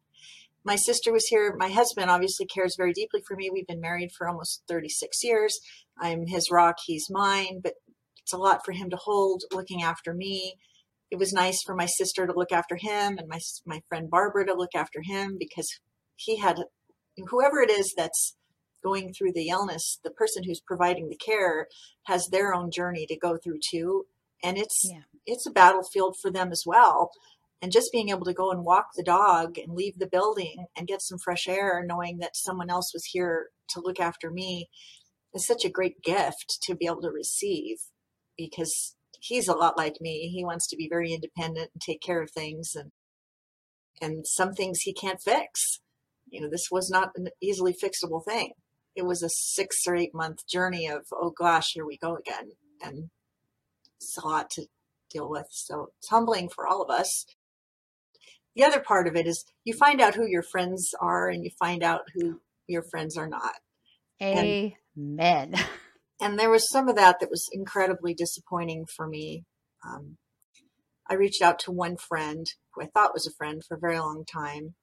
My 0.68 0.76
sister 0.76 1.14
was 1.14 1.28
here. 1.28 1.56
My 1.58 1.70
husband 1.70 2.10
obviously 2.10 2.44
cares 2.44 2.76
very 2.76 2.92
deeply 2.92 3.22
for 3.26 3.34
me. 3.34 3.48
We've 3.50 3.66
been 3.66 3.80
married 3.80 4.10
for 4.12 4.28
almost 4.28 4.64
36 4.68 5.24
years. 5.24 5.58
I'm 5.98 6.26
his 6.26 6.50
rock, 6.50 6.76
he's 6.84 7.06
mine, 7.08 7.60
but 7.62 7.72
it's 8.18 8.34
a 8.34 8.36
lot 8.36 8.66
for 8.66 8.72
him 8.72 8.90
to 8.90 8.96
hold 8.96 9.44
looking 9.50 9.82
after 9.82 10.12
me. 10.12 10.56
It 11.10 11.18
was 11.18 11.32
nice 11.32 11.62
for 11.62 11.74
my 11.74 11.86
sister 11.86 12.26
to 12.26 12.34
look 12.36 12.52
after 12.52 12.76
him 12.76 13.16
and 13.16 13.26
my 13.28 13.40
my 13.64 13.80
friend 13.88 14.10
Barbara 14.10 14.44
to 14.44 14.52
look 14.52 14.74
after 14.74 15.00
him 15.02 15.38
because 15.38 15.80
he 16.16 16.36
had 16.36 16.58
whoever 17.28 17.62
it 17.62 17.70
is 17.70 17.94
that's 17.96 18.36
going 18.84 19.14
through 19.14 19.32
the 19.32 19.48
illness, 19.48 19.98
the 20.04 20.10
person 20.10 20.44
who's 20.44 20.60
providing 20.60 21.08
the 21.08 21.16
care 21.16 21.68
has 22.04 22.26
their 22.26 22.52
own 22.52 22.70
journey 22.70 23.06
to 23.06 23.16
go 23.16 23.38
through 23.42 23.60
too. 23.70 24.04
And 24.44 24.58
it's 24.58 24.82
yeah. 24.84 25.04
it's 25.24 25.46
a 25.46 25.50
battlefield 25.50 26.16
for 26.20 26.30
them 26.30 26.52
as 26.52 26.64
well. 26.66 27.10
And 27.60 27.72
just 27.72 27.90
being 27.92 28.10
able 28.10 28.24
to 28.24 28.32
go 28.32 28.52
and 28.52 28.64
walk 28.64 28.90
the 28.94 29.02
dog 29.02 29.58
and 29.58 29.74
leave 29.74 29.98
the 29.98 30.06
building 30.06 30.66
and 30.76 30.86
get 30.86 31.02
some 31.02 31.18
fresh 31.18 31.48
air, 31.48 31.84
knowing 31.84 32.18
that 32.18 32.36
someone 32.36 32.70
else 32.70 32.92
was 32.94 33.04
here 33.06 33.48
to 33.70 33.80
look 33.80 33.98
after 33.98 34.30
me, 34.30 34.68
is 35.34 35.46
such 35.46 35.64
a 35.64 35.70
great 35.70 36.00
gift 36.02 36.58
to 36.62 36.76
be 36.76 36.86
able 36.86 37.02
to 37.02 37.10
receive 37.10 37.78
because 38.36 38.94
he's 39.20 39.48
a 39.48 39.54
lot 39.54 39.76
like 39.76 40.00
me. 40.00 40.28
He 40.28 40.44
wants 40.44 40.68
to 40.68 40.76
be 40.76 40.88
very 40.88 41.12
independent 41.12 41.70
and 41.74 41.82
take 41.82 42.00
care 42.00 42.22
of 42.22 42.30
things 42.30 42.74
and 42.74 42.92
and 44.00 44.24
some 44.28 44.52
things 44.52 44.82
he 44.82 44.94
can't 44.94 45.20
fix 45.20 45.80
you 46.30 46.40
know, 46.40 46.48
this 46.48 46.68
was 46.70 46.90
not 46.90 47.12
an 47.16 47.28
easily 47.40 47.72
fixable 47.72 48.24
thing. 48.24 48.52
It 48.94 49.06
was 49.06 49.22
a 49.22 49.28
six 49.28 49.86
or 49.86 49.94
eight 49.94 50.14
month 50.14 50.46
journey 50.46 50.88
of, 50.88 51.06
oh 51.12 51.30
gosh, 51.30 51.72
here 51.72 51.86
we 51.86 51.98
go 51.98 52.16
again. 52.16 52.52
And 52.82 53.10
it's 53.96 54.16
a 54.18 54.26
lot 54.26 54.50
to 54.50 54.66
deal 55.10 55.28
with. 55.28 55.46
So 55.50 55.90
it's 55.98 56.08
humbling 56.08 56.48
for 56.48 56.66
all 56.66 56.82
of 56.82 56.90
us. 56.90 57.24
The 58.58 58.64
other 58.64 58.80
part 58.80 59.06
of 59.06 59.14
it 59.14 59.28
is 59.28 59.44
you 59.64 59.72
find 59.72 60.00
out 60.00 60.16
who 60.16 60.26
your 60.26 60.42
friends 60.42 60.90
are 61.00 61.28
and 61.28 61.44
you 61.44 61.50
find 61.60 61.84
out 61.84 62.00
who 62.12 62.40
your 62.66 62.82
friends 62.82 63.16
are 63.16 63.28
not. 63.28 63.54
Amen. 64.20 64.74
And, 64.96 65.54
and 66.20 66.38
there 66.38 66.50
was 66.50 66.68
some 66.68 66.88
of 66.88 66.96
that 66.96 67.20
that 67.20 67.30
was 67.30 67.48
incredibly 67.52 68.14
disappointing 68.14 68.86
for 68.96 69.06
me. 69.06 69.44
Um, 69.86 70.16
I 71.08 71.14
reached 71.14 71.40
out 71.40 71.60
to 71.60 71.70
one 71.70 71.96
friend 71.96 72.46
who 72.74 72.82
I 72.82 72.88
thought 72.92 73.14
was 73.14 73.28
a 73.28 73.36
friend 73.38 73.62
for 73.66 73.76
a 73.76 73.80
very 73.80 74.00
long 74.00 74.24
time 74.24 74.74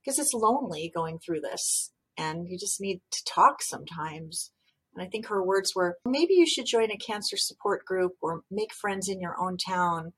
because 0.00 0.20
it's 0.20 0.32
lonely 0.32 0.90
going 0.94 1.18
through 1.18 1.40
this 1.40 1.90
and 2.16 2.46
you 2.48 2.56
just 2.56 2.80
need 2.80 3.00
to 3.10 3.24
talk 3.26 3.56
sometimes. 3.60 4.52
And 4.94 5.04
I 5.04 5.10
think 5.10 5.26
her 5.26 5.44
words 5.44 5.72
were 5.74 5.96
maybe 6.06 6.34
you 6.34 6.46
should 6.46 6.66
join 6.66 6.92
a 6.92 6.96
cancer 6.96 7.36
support 7.36 7.84
group 7.84 8.12
or 8.22 8.42
make 8.52 8.72
friends 8.72 9.08
in 9.08 9.20
your 9.20 9.34
own 9.36 9.56
town, 9.56 10.12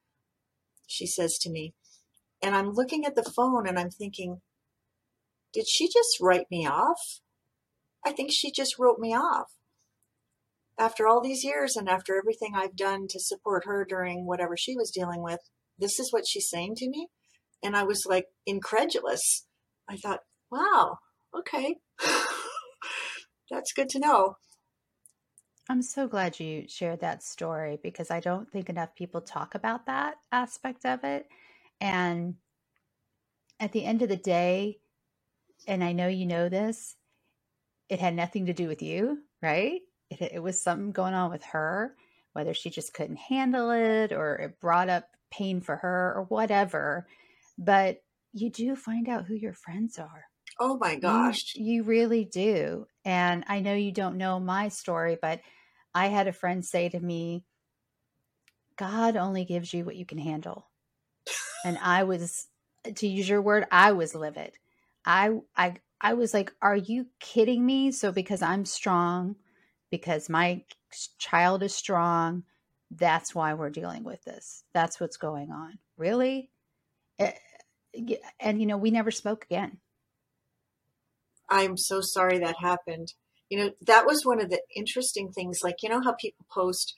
she 0.86 1.06
says 1.06 1.38
to 1.38 1.50
me. 1.50 1.72
And 2.46 2.54
I'm 2.54 2.70
looking 2.70 3.04
at 3.04 3.16
the 3.16 3.24
phone 3.24 3.66
and 3.66 3.76
I'm 3.76 3.90
thinking, 3.90 4.40
did 5.52 5.66
she 5.66 5.88
just 5.88 6.18
write 6.20 6.46
me 6.48 6.64
off? 6.64 7.18
I 8.06 8.12
think 8.12 8.30
she 8.30 8.52
just 8.52 8.78
wrote 8.78 9.00
me 9.00 9.16
off. 9.16 9.48
After 10.78 11.08
all 11.08 11.20
these 11.20 11.42
years 11.42 11.74
and 11.74 11.88
after 11.88 12.16
everything 12.16 12.52
I've 12.54 12.76
done 12.76 13.08
to 13.08 13.18
support 13.18 13.64
her 13.66 13.84
during 13.84 14.26
whatever 14.26 14.56
she 14.56 14.76
was 14.76 14.92
dealing 14.92 15.24
with, 15.24 15.40
this 15.76 15.98
is 15.98 16.12
what 16.12 16.24
she's 16.24 16.48
saying 16.48 16.76
to 16.76 16.88
me. 16.88 17.08
And 17.64 17.76
I 17.76 17.82
was 17.82 18.06
like 18.06 18.26
incredulous. 18.46 19.44
I 19.88 19.96
thought, 19.96 20.20
wow, 20.48 20.98
okay. 21.36 21.78
that's 23.50 23.72
good 23.72 23.88
to 23.88 23.98
know. 23.98 24.36
I'm 25.68 25.82
so 25.82 26.06
glad 26.06 26.38
you 26.38 26.66
shared 26.68 27.00
that 27.00 27.24
story 27.24 27.80
because 27.82 28.12
I 28.12 28.20
don't 28.20 28.48
think 28.48 28.68
enough 28.68 28.94
people 28.94 29.20
talk 29.20 29.56
about 29.56 29.86
that 29.86 30.18
aspect 30.30 30.86
of 30.86 31.02
it. 31.02 31.26
And 31.80 32.36
at 33.60 33.72
the 33.72 33.84
end 33.84 34.02
of 34.02 34.08
the 34.08 34.16
day, 34.16 34.78
and 35.66 35.82
I 35.82 35.92
know 35.92 36.08
you 36.08 36.26
know 36.26 36.48
this, 36.48 36.96
it 37.88 38.00
had 38.00 38.14
nothing 38.14 38.46
to 38.46 38.52
do 38.52 38.68
with 38.68 38.82
you, 38.82 39.18
right? 39.42 39.80
It, 40.10 40.20
it 40.34 40.42
was 40.42 40.60
something 40.60 40.92
going 40.92 41.14
on 41.14 41.30
with 41.30 41.44
her, 41.44 41.94
whether 42.32 42.54
she 42.54 42.70
just 42.70 42.94
couldn't 42.94 43.16
handle 43.16 43.70
it 43.70 44.12
or 44.12 44.36
it 44.36 44.60
brought 44.60 44.88
up 44.88 45.04
pain 45.30 45.60
for 45.60 45.76
her 45.76 46.14
or 46.16 46.24
whatever. 46.28 47.06
But 47.58 48.02
you 48.32 48.50
do 48.50 48.76
find 48.76 49.08
out 49.08 49.24
who 49.24 49.34
your 49.34 49.54
friends 49.54 49.98
are. 49.98 50.24
Oh 50.58 50.78
my 50.78 50.96
gosh. 50.96 51.54
You, 51.54 51.64
you 51.64 51.82
really 51.84 52.24
do. 52.24 52.86
And 53.04 53.44
I 53.48 53.60
know 53.60 53.74
you 53.74 53.92
don't 53.92 54.16
know 54.16 54.40
my 54.40 54.68
story, 54.68 55.18
but 55.20 55.40
I 55.94 56.08
had 56.08 56.28
a 56.28 56.32
friend 56.32 56.64
say 56.64 56.88
to 56.88 57.00
me, 57.00 57.44
God 58.76 59.16
only 59.16 59.44
gives 59.44 59.72
you 59.72 59.84
what 59.84 59.96
you 59.96 60.04
can 60.04 60.18
handle. 60.18 60.68
And 61.66 61.78
I 61.82 62.04
was, 62.04 62.46
to 62.94 63.08
use 63.08 63.28
your 63.28 63.42
word, 63.42 63.66
I 63.72 63.90
was 63.90 64.14
livid. 64.14 64.52
I, 65.04 65.40
I, 65.56 65.74
I 66.00 66.14
was 66.14 66.32
like, 66.32 66.52
are 66.62 66.76
you 66.76 67.06
kidding 67.18 67.66
me? 67.66 67.90
So 67.90 68.12
because 68.12 68.40
I'm 68.40 68.64
strong, 68.64 69.34
because 69.90 70.28
my 70.28 70.62
child 71.18 71.64
is 71.64 71.74
strong, 71.74 72.44
that's 72.92 73.34
why 73.34 73.54
we're 73.54 73.70
dealing 73.70 74.04
with 74.04 74.22
this. 74.22 74.62
That's 74.74 75.00
what's 75.00 75.16
going 75.16 75.50
on. 75.50 75.80
Really? 75.96 76.50
Eh, 77.18 77.32
and, 78.38 78.60
you 78.60 78.66
know, 78.66 78.76
we 78.76 78.92
never 78.92 79.10
spoke 79.10 79.44
again. 79.44 79.78
I'm 81.50 81.76
so 81.76 82.00
sorry 82.00 82.38
that 82.38 82.58
happened. 82.60 83.14
You 83.48 83.58
know, 83.58 83.70
that 83.88 84.06
was 84.06 84.24
one 84.24 84.40
of 84.40 84.50
the 84.50 84.60
interesting 84.76 85.32
things. 85.32 85.62
Like, 85.64 85.82
you 85.82 85.88
know 85.88 86.00
how 86.00 86.12
people 86.12 86.46
post 86.48 86.94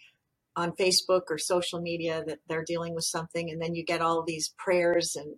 on 0.59 0.73
Facebook 0.73 1.23
or 1.31 1.39
social 1.39 1.81
media 1.81 2.25
that 2.27 2.41
they're 2.49 2.65
dealing 2.65 2.93
with 2.93 3.05
something, 3.05 3.49
and 3.49 3.63
then 3.63 3.77
you 3.77 3.85
get 3.85 4.03
all 4.03 4.25
these 4.25 4.53
prayers 4.59 5.15
and 5.15 5.37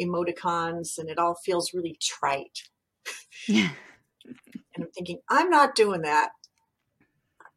emoticons, 0.00 0.96
and 0.96 1.10
it 1.10 1.18
all 1.18 1.36
feels 1.44 1.74
really 1.74 1.98
trite. 2.00 2.58
Yeah. 3.46 3.70
and 4.24 4.84
I'm 4.84 4.90
thinking, 4.92 5.18
I'm 5.28 5.50
not 5.50 5.74
doing 5.74 6.00
that. 6.02 6.30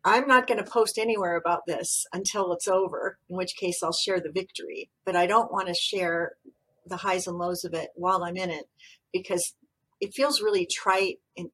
I'm 0.03 0.27
not 0.27 0.45
going 0.45 0.57
to 0.57 0.69
post 0.69 0.97
anywhere 0.97 1.37
about 1.37 1.61
this 1.67 2.05
until 2.11 2.51
it's 2.51 2.67
over, 2.67 3.17
in 3.29 3.37
which 3.37 3.55
case 3.55 3.81
I'll 3.81 3.93
share 3.93 4.19
the 4.19 4.31
victory. 4.31 4.89
But 5.05 5.15
I 5.15 5.25
don't 5.25 5.53
want 5.53 5.69
to 5.69 5.73
share 5.73 6.33
the 6.85 6.97
highs 6.97 7.27
and 7.27 7.37
lows 7.37 7.63
of 7.63 7.73
it 7.73 7.91
while 7.95 8.23
I'm 8.23 8.35
in 8.35 8.49
it 8.49 8.65
because 9.13 9.53
it 10.01 10.13
feels 10.13 10.41
really 10.41 10.67
trite 10.69 11.19
and, 11.37 11.49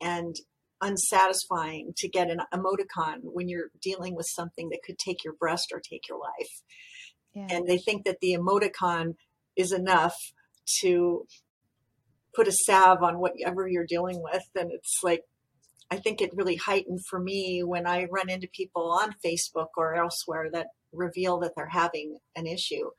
and 0.00 0.36
unsatisfying 0.84 1.92
to 1.96 2.08
get 2.08 2.30
an 2.30 2.40
emoticon 2.52 3.18
when 3.22 3.48
you're 3.48 3.70
dealing 3.80 4.14
with 4.14 4.26
something 4.28 4.68
that 4.68 4.82
could 4.84 4.98
take 4.98 5.24
your 5.24 5.34
breast 5.34 5.72
or 5.72 5.80
take 5.80 6.08
your 6.08 6.18
life. 6.18 6.62
Yeah. 7.34 7.46
And 7.50 7.66
they 7.66 7.78
think 7.78 8.04
that 8.04 8.18
the 8.20 8.36
emoticon 8.38 9.14
is 9.56 9.72
enough 9.72 10.14
to 10.80 11.26
put 12.34 12.48
a 12.48 12.52
salve 12.52 13.02
on 13.02 13.18
whatever 13.18 13.66
you're 13.68 13.86
dealing 13.86 14.22
with. 14.22 14.44
And 14.54 14.70
it's 14.72 15.00
like, 15.02 15.22
I 15.90 15.96
think 15.96 16.20
it 16.20 16.30
really 16.34 16.56
heightened 16.56 17.00
for 17.08 17.20
me 17.20 17.62
when 17.64 17.86
I 17.86 18.06
run 18.10 18.28
into 18.28 18.48
people 18.52 18.90
on 18.90 19.14
Facebook 19.24 19.68
or 19.76 19.94
elsewhere 19.94 20.48
that 20.52 20.68
reveal 20.92 21.38
that 21.40 21.52
they're 21.56 21.68
having 21.68 22.18
an 22.36 22.46
issue. 22.46 22.90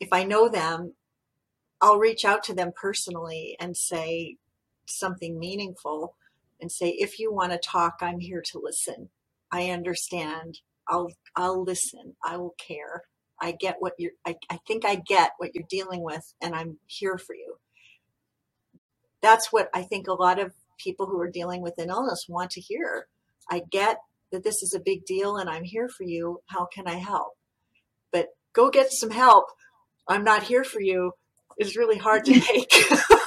If 0.00 0.08
I 0.12 0.24
know 0.24 0.48
them, 0.48 0.94
I'll 1.80 1.98
reach 1.98 2.24
out 2.24 2.44
to 2.44 2.54
them 2.54 2.72
personally 2.80 3.56
and 3.58 3.76
say 3.76 4.36
something 4.86 5.38
meaningful 5.38 6.14
and 6.62 6.72
say, 6.72 6.90
if 6.90 7.18
you 7.18 7.32
want 7.32 7.52
to 7.52 7.58
talk, 7.58 7.96
I'm 8.00 8.20
here 8.20 8.42
to 8.52 8.60
listen. 8.62 9.10
I 9.50 9.70
understand. 9.70 10.60
I'll 10.88 11.08
I'll 11.36 11.62
listen. 11.62 12.16
I 12.24 12.38
will 12.38 12.54
care. 12.58 13.02
I 13.40 13.52
get 13.52 13.76
what 13.80 13.94
you're 13.98 14.12
I, 14.26 14.36
I 14.48 14.58
think 14.66 14.84
I 14.86 14.94
get 14.94 15.32
what 15.38 15.54
you're 15.54 15.66
dealing 15.68 16.02
with 16.02 16.32
and 16.40 16.54
I'm 16.54 16.78
here 16.86 17.18
for 17.18 17.34
you. 17.34 17.56
That's 19.20 19.52
what 19.52 19.68
I 19.74 19.82
think 19.82 20.08
a 20.08 20.14
lot 20.14 20.38
of 20.38 20.52
people 20.78 21.06
who 21.06 21.20
are 21.20 21.30
dealing 21.30 21.60
with 21.60 21.74
an 21.78 21.90
illness 21.90 22.26
want 22.28 22.52
to 22.52 22.60
hear. 22.60 23.06
I 23.50 23.62
get 23.70 23.98
that 24.30 24.44
this 24.44 24.62
is 24.62 24.74
a 24.74 24.80
big 24.80 25.04
deal 25.04 25.36
and 25.36 25.50
I'm 25.50 25.64
here 25.64 25.88
for 25.88 26.04
you. 26.04 26.40
How 26.46 26.66
can 26.66 26.86
I 26.86 26.94
help? 26.94 27.32
But 28.12 28.28
go 28.52 28.70
get 28.70 28.92
some 28.92 29.10
help. 29.10 29.46
I'm 30.08 30.24
not 30.24 30.44
here 30.44 30.64
for 30.64 30.80
you 30.80 31.12
is 31.58 31.76
really 31.76 31.98
hard 31.98 32.24
to 32.24 32.40
take. 32.40 32.72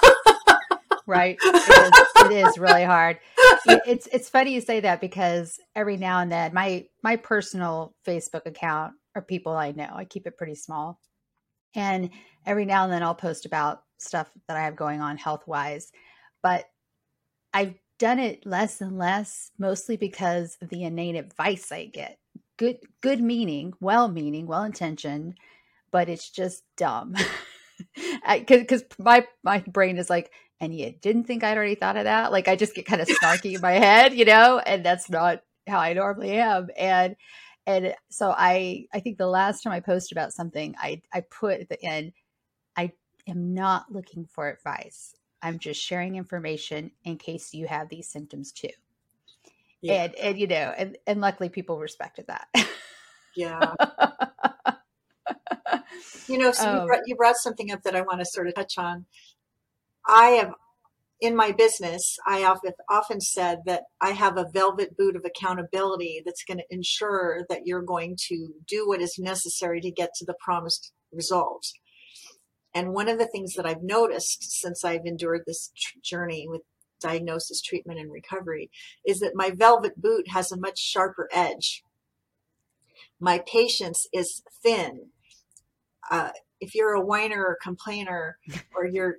right. 1.07 1.37
It 1.45 1.93
is, 1.93 2.31
it 2.31 2.47
is, 2.47 2.57
really 2.57 2.83
hard. 2.83 3.19
It's 3.67 4.07
it's 4.07 4.29
funny 4.29 4.53
you 4.53 4.61
say 4.61 4.79
that 4.79 5.01
because 5.01 5.59
every 5.75 5.97
now 5.97 6.19
and 6.19 6.31
then 6.31 6.53
my 6.53 6.85
my 7.03 7.15
personal 7.17 7.93
Facebook 8.05 8.45
account 8.45 8.93
are 9.15 9.21
people 9.21 9.53
I 9.53 9.71
know. 9.71 9.91
I 9.93 10.05
keep 10.05 10.25
it 10.25 10.37
pretty 10.37 10.55
small. 10.55 10.99
And 11.75 12.09
every 12.45 12.65
now 12.65 12.83
and 12.83 12.93
then 12.93 13.03
I'll 13.03 13.15
post 13.15 13.45
about 13.45 13.83
stuff 13.97 14.29
that 14.47 14.57
I 14.57 14.61
have 14.61 14.75
going 14.75 15.01
on 15.01 15.17
health 15.17 15.47
wise. 15.47 15.91
But 16.41 16.65
I've 17.53 17.75
done 17.99 18.19
it 18.19 18.45
less 18.45 18.81
and 18.81 18.97
less, 18.97 19.51
mostly 19.57 19.97
because 19.97 20.57
of 20.61 20.69
the 20.69 20.83
innate 20.83 21.15
advice 21.15 21.71
I 21.71 21.85
get. 21.85 22.17
Good, 22.57 22.77
good 23.01 23.21
meaning, 23.21 23.73
well 23.79 24.07
meaning, 24.07 24.47
well 24.47 24.63
intentioned, 24.63 25.37
but 25.91 26.09
it's 26.09 26.29
just 26.29 26.63
dumb. 26.77 27.15
Because 28.25 28.85
my 28.97 29.27
my 29.43 29.59
brain 29.67 29.97
is 29.97 30.09
like, 30.09 30.31
and 30.59 30.73
you 30.73 30.93
didn't 31.01 31.25
think 31.25 31.43
I'd 31.43 31.57
already 31.57 31.75
thought 31.75 31.97
of 31.97 32.05
that. 32.05 32.31
Like 32.31 32.47
I 32.47 32.55
just 32.55 32.75
get 32.75 32.85
kind 32.85 33.01
of 33.01 33.07
snarky 33.07 33.55
in 33.55 33.61
my 33.61 33.73
head, 33.73 34.13
you 34.13 34.25
know, 34.25 34.59
and 34.59 34.85
that's 34.85 35.09
not 35.09 35.41
how 35.67 35.79
I 35.79 35.93
normally 35.93 36.33
am. 36.33 36.69
And 36.77 37.15
and 37.67 37.95
so 38.09 38.33
I 38.35 38.85
I 38.93 38.99
think 38.99 39.17
the 39.17 39.27
last 39.27 39.61
time 39.61 39.73
I 39.73 39.79
posted 39.79 40.17
about 40.17 40.33
something, 40.33 40.75
I 40.79 41.01
I 41.13 41.21
put 41.21 41.61
at 41.61 41.69
the 41.69 41.83
end, 41.83 42.13
I 42.75 42.91
am 43.27 43.53
not 43.53 43.91
looking 43.91 44.25
for 44.25 44.49
advice. 44.49 45.15
I'm 45.41 45.59
just 45.59 45.81
sharing 45.81 46.15
information 46.15 46.91
in 47.03 47.17
case 47.17 47.53
you 47.53 47.67
have 47.67 47.89
these 47.89 48.07
symptoms 48.07 48.51
too. 48.51 48.69
Yeah. 49.81 50.05
And 50.05 50.15
and 50.15 50.39
you 50.39 50.47
know, 50.47 50.73
and, 50.77 50.97
and 51.05 51.21
luckily 51.21 51.49
people 51.49 51.77
respected 51.79 52.27
that. 52.27 52.47
Yeah. 53.35 53.73
you 56.27 56.37
know, 56.37 56.51
so 56.51 56.69
um, 56.69 56.81
you, 56.81 56.87
brought, 56.87 57.01
you 57.05 57.15
brought 57.15 57.37
something 57.37 57.71
up 57.71 57.83
that 57.83 57.95
I 57.95 58.01
want 58.01 58.19
to 58.19 58.25
sort 58.25 58.47
of 58.47 58.55
touch 58.55 58.77
on. 58.77 59.05
I 60.07 60.29
have 60.31 60.51
in 61.21 61.35
my 61.35 61.51
business, 61.51 62.17
I 62.27 62.43
often, 62.43 62.73
often 62.89 63.21
said 63.21 63.59
that 63.65 63.83
I 64.01 64.11
have 64.11 64.37
a 64.37 64.49
velvet 64.53 64.97
boot 64.97 65.15
of 65.15 65.23
accountability 65.25 66.21
that's 66.25 66.43
going 66.43 66.57
to 66.57 66.65
ensure 66.69 67.45
that 67.49 67.61
you're 67.65 67.81
going 67.81 68.17
to 68.27 68.49
do 68.67 68.87
what 68.87 69.01
is 69.01 69.17
necessary 69.17 69.79
to 69.81 69.91
get 69.91 70.09
to 70.15 70.25
the 70.25 70.35
promised 70.43 70.91
results. 71.13 71.73
And 72.73 72.93
one 72.93 73.07
of 73.07 73.17
the 73.17 73.27
things 73.27 73.53
that 73.53 73.65
I've 73.65 73.81
noticed 73.81 74.59
since 74.59 74.83
I've 74.83 75.05
endured 75.05 75.43
this 75.47 75.71
tr- 75.77 75.99
journey 76.03 76.45
with 76.49 76.61
diagnosis, 76.99 77.61
treatment, 77.61 77.99
and 77.99 78.11
recovery 78.11 78.69
is 79.05 79.19
that 79.19 79.31
my 79.35 79.51
velvet 79.51 80.01
boot 80.01 80.29
has 80.29 80.51
a 80.51 80.59
much 80.59 80.79
sharper 80.79 81.29
edge. 81.31 81.83
My 83.19 83.41
patience 83.47 84.05
is 84.13 84.43
thin. 84.61 85.07
Uh, 86.11 86.31
if 86.59 86.75
you're 86.75 86.93
a 86.93 87.01
whiner 87.01 87.45
or 87.45 87.57
complainer, 87.61 88.37
or 88.75 88.85
you're 88.85 89.17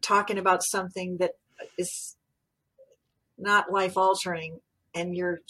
talking 0.00 0.38
about 0.38 0.62
something 0.62 1.18
that 1.18 1.32
is 1.78 2.16
not 3.38 3.72
life 3.72 3.96
altering 3.96 4.60
and 4.94 5.16
you're 5.16 5.40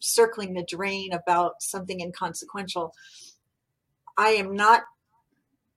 circling 0.00 0.54
the 0.54 0.66
drain 0.68 1.12
about 1.12 1.54
something 1.60 2.00
inconsequential, 2.00 2.92
I 4.16 4.30
am 4.30 4.54
not 4.54 4.82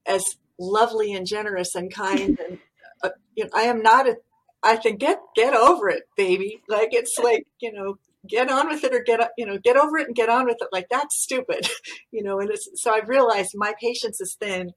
as 0.05 0.35
lovely 0.59 1.13
and 1.13 1.25
generous 1.27 1.75
and 1.75 1.93
kind 1.93 2.39
and 2.39 2.59
uh, 3.03 3.09
you 3.35 3.43
know, 3.43 3.49
I 3.53 3.63
am 3.63 3.81
not 3.81 4.07
a 4.07 4.17
I 4.63 4.77
think 4.77 4.99
get 4.99 5.19
get 5.35 5.53
over 5.53 5.89
it, 5.89 6.03
baby. 6.17 6.61
Like 6.67 6.89
it's 6.91 7.17
like 7.21 7.45
you 7.59 7.71
know, 7.71 7.99
get 8.27 8.49
on 8.49 8.67
with 8.67 8.83
it 8.83 8.93
or 8.93 9.03
get 9.03 9.29
you 9.37 9.45
know, 9.45 9.59
get 9.59 9.77
over 9.77 9.97
it 9.97 10.07
and 10.07 10.15
get 10.15 10.29
on 10.29 10.45
with 10.45 10.57
it. 10.59 10.69
Like 10.71 10.87
that's 10.89 11.15
stupid, 11.21 11.69
you 12.11 12.23
know. 12.23 12.39
And 12.39 12.49
it's, 12.49 12.67
so 12.75 12.91
I've 12.91 13.07
realized 13.07 13.51
my 13.53 13.73
patience 13.79 14.19
is 14.19 14.35
thin. 14.39 14.71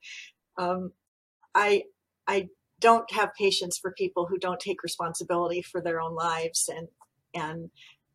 Um, 0.59 0.93
I 1.55 1.85
I 2.27 2.49
don't 2.81 3.11
have 3.13 3.31
patience 3.37 3.79
for 3.81 3.93
people 3.93 4.27
who 4.27 4.39
don't 4.39 4.61
take 4.61 4.83
responsibility 4.83 5.63
for 5.63 5.81
their 5.81 6.01
own 6.01 6.15
lives 6.15 6.69
and 6.75 6.89
and 7.35 7.71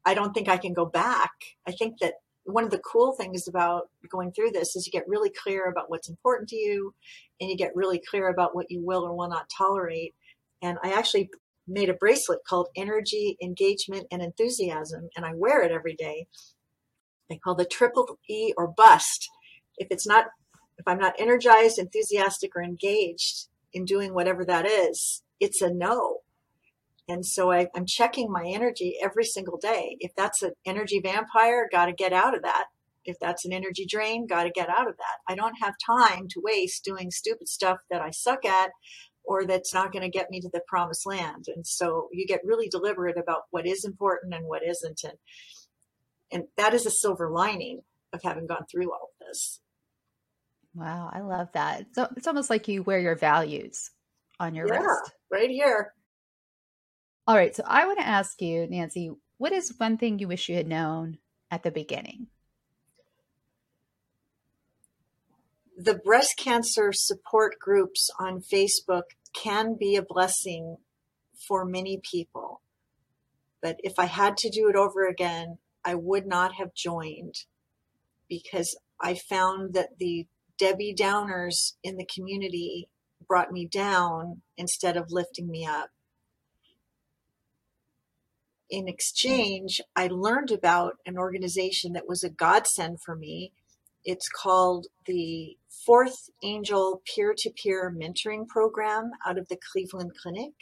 I 0.06 0.14
don't 0.14 0.34
think 0.34 0.50
I 0.50 0.58
can 0.58 0.74
go 0.74 0.86
back. 0.86 1.32
I 1.68 1.72
think 1.72 2.00
that 2.02 2.16
one 2.46 2.66
of 2.66 2.72
the 2.72 2.80
cool 2.80 3.14
things 3.14 3.48
about 3.48 3.90
going 4.10 4.32
through 4.34 4.52
this 4.52 4.76
is 4.76 4.86
you 4.86 4.92
get 4.92 5.08
really 5.08 5.30
clear 5.30 5.70
about 5.70 5.90
what's 5.90 6.10
important 6.10 6.50
to 6.50 6.58
you 6.58 6.94
and 7.40 7.50
you 7.50 7.56
get 7.56 7.76
really 7.76 8.02
clear 8.10 8.28
about 8.28 8.54
what 8.54 8.70
you 8.70 8.84
will 8.84 9.06
or 9.06 9.16
will 9.16 9.30
not 9.30 9.50
tolerate. 9.56 10.14
And 10.62 10.78
I 10.84 10.92
actually 10.92 11.30
made 11.68 11.90
a 11.90 11.94
bracelet 11.94 12.40
called 12.48 12.68
Energy, 12.76 13.38
Engagement, 13.42 14.08
and 14.12 14.22
Enthusiasm, 14.22 15.10
and 15.16 15.26
I 15.26 15.34
wear 15.34 15.62
it 15.62 15.72
every 15.72 15.96
day. 15.96 16.28
I 17.32 17.38
call 17.42 17.56
the 17.56 17.66
triple 17.66 18.20
E 18.30 18.54
or 18.58 18.68
bust. 18.68 19.30
If 19.78 19.88
it's 19.90 20.06
not, 20.06 20.26
if 20.78 20.88
I'm 20.88 21.00
not 21.00 21.16
energized, 21.18 21.80
enthusiastic, 21.80 22.52
or 22.56 22.62
engaged, 22.62 23.48
in 23.74 23.86
doing 23.86 24.14
whatever 24.14 24.46
that 24.46 24.66
is, 24.66 25.24
it's 25.40 25.62
a 25.62 25.74
no. 25.74 26.20
And 27.08 27.26
so 27.26 27.52
I, 27.52 27.68
I'm 27.76 27.86
checking 27.86 28.32
my 28.32 28.46
energy 28.46 28.98
every 29.02 29.26
single 29.26 29.58
day. 29.58 29.98
If 30.00 30.12
that's 30.16 30.42
an 30.42 30.54
energy 30.66 31.02
vampire, 31.04 31.68
got 31.72 31.88
to 31.88 31.94
get 31.94 32.14
out 32.14 32.36
of 32.36 32.44
that. 32.44 32.66
If 33.06 33.18
that's 33.20 33.44
an 33.44 33.52
energy 33.52 33.86
drain, 33.86 34.28
got 34.28 34.44
to 34.44 34.50
get 34.50 34.70
out 34.70 34.88
of 34.88 34.96
that. 34.98 35.18
I 35.28 35.36
don't 35.36 35.56
have 35.62 35.74
time 35.86 36.28
to 36.30 36.42
waste 36.42 36.86
doing 36.86 37.12
stupid 37.12 37.50
stuff 37.50 37.80
that 37.92 38.02
I 38.02 38.12
suck 38.12 38.46
at 38.46 38.72
or 39.26 39.46
that's 39.46 39.74
not 39.74 39.92
going 39.92 40.04
to 40.04 40.10
get 40.10 40.30
me 40.30 40.40
to 40.42 40.50
the 40.52 40.62
promised 40.68 41.06
land. 41.06 41.46
And 41.54 41.66
so 41.66 42.10
you 42.12 42.26
get 42.26 42.42
really 42.44 42.68
deliberate 42.70 43.18
about 43.18 43.44
what 43.52 43.66
is 43.66 43.86
important 43.86 44.34
and 44.34 44.46
what 44.48 44.64
isn't. 44.68 45.02
And, 45.04 45.18
and 46.32 46.44
that 46.58 46.74
is 46.74 46.86
a 46.86 46.92
silver 46.92 47.30
lining 47.30 47.82
of 48.12 48.22
having 48.24 48.48
gone 48.48 48.66
through 48.70 48.92
all 48.92 49.10
of 49.20 49.28
this. 49.28 49.60
Wow, 50.76 51.10
I 51.14 51.22
love 51.22 51.50
that. 51.54 51.86
So 51.94 52.08
it's 52.18 52.28
almost 52.28 52.50
like 52.50 52.68
you 52.68 52.84
wear 52.84 53.00
your 53.00 53.16
values 53.16 53.92
on 54.40 54.56
your 54.56 54.68
yeah, 54.68 54.80
wrist. 54.80 55.14
Right 55.32 55.50
here. 55.50 55.94
All 57.28 57.36
right. 57.36 57.56
So 57.56 57.64
I 57.66 57.86
want 57.86 58.00
to 58.00 58.08
ask 58.08 58.42
you, 58.42 58.68
Nancy, 58.68 59.12
what 59.38 59.54
is 59.54 59.74
one 59.78 59.98
thing 59.98 60.20
you 60.20 60.28
wish 60.28 60.50
you 60.50 60.56
had 60.56 60.68
known 60.68 61.20
at 61.52 61.64
the 61.64 61.72
beginning? 61.72 62.28
The 65.78 65.96
breast 65.96 66.38
cancer 66.38 66.92
support 66.94 67.60
groups 67.60 68.10
on 68.20 68.42
Facebook 68.42 69.04
can 69.34 69.76
be 69.80 69.96
a 69.96 70.04
blessing 70.04 70.78
for 71.48 71.66
many 71.66 72.00
people. 72.04 72.62
But 73.62 73.78
if 73.84 73.94
I 73.98 74.06
had 74.06 74.38
to 74.38 74.50
do 74.50 74.70
it 74.70 74.76
over 74.76 75.08
again, 75.08 75.58
I 75.86 75.96
would 75.96 76.28
not 76.28 76.56
have 76.56 76.74
joined 76.74 77.36
because 78.30 78.78
I 79.02 79.16
found 79.16 79.74
that 79.74 79.98
the 80.00 80.28
Debbie 80.58 80.96
Downers 80.98 81.74
in 81.84 81.98
the 81.98 82.06
community 82.06 82.90
brought 83.28 83.52
me 83.52 83.66
down 83.66 84.42
instead 84.58 84.98
of 84.98 85.12
lifting 85.12 85.50
me 85.50 85.66
up. 85.66 85.90
In 88.70 88.88
exchange, 88.88 89.82
I 89.96 90.08
learned 90.08 90.52
about 90.52 90.96
an 91.06 91.18
organization 91.18 91.94
that 91.94 92.08
was 92.08 92.24
a 92.24 92.30
godsend 92.30 93.02
for 93.02 93.16
me. 93.16 93.52
It's 94.04 94.28
called 94.28 94.88
the 95.06 95.58
Fourth 95.70 96.30
Angel 96.44 97.02
Peer 97.06 97.34
to 97.38 97.50
Peer 97.52 97.94
Mentoring 97.96 98.48
Program 98.48 99.12
out 99.26 99.38
of 99.38 99.48
the 99.48 99.60
Cleveland 99.72 100.12
Clinic. 100.22 100.54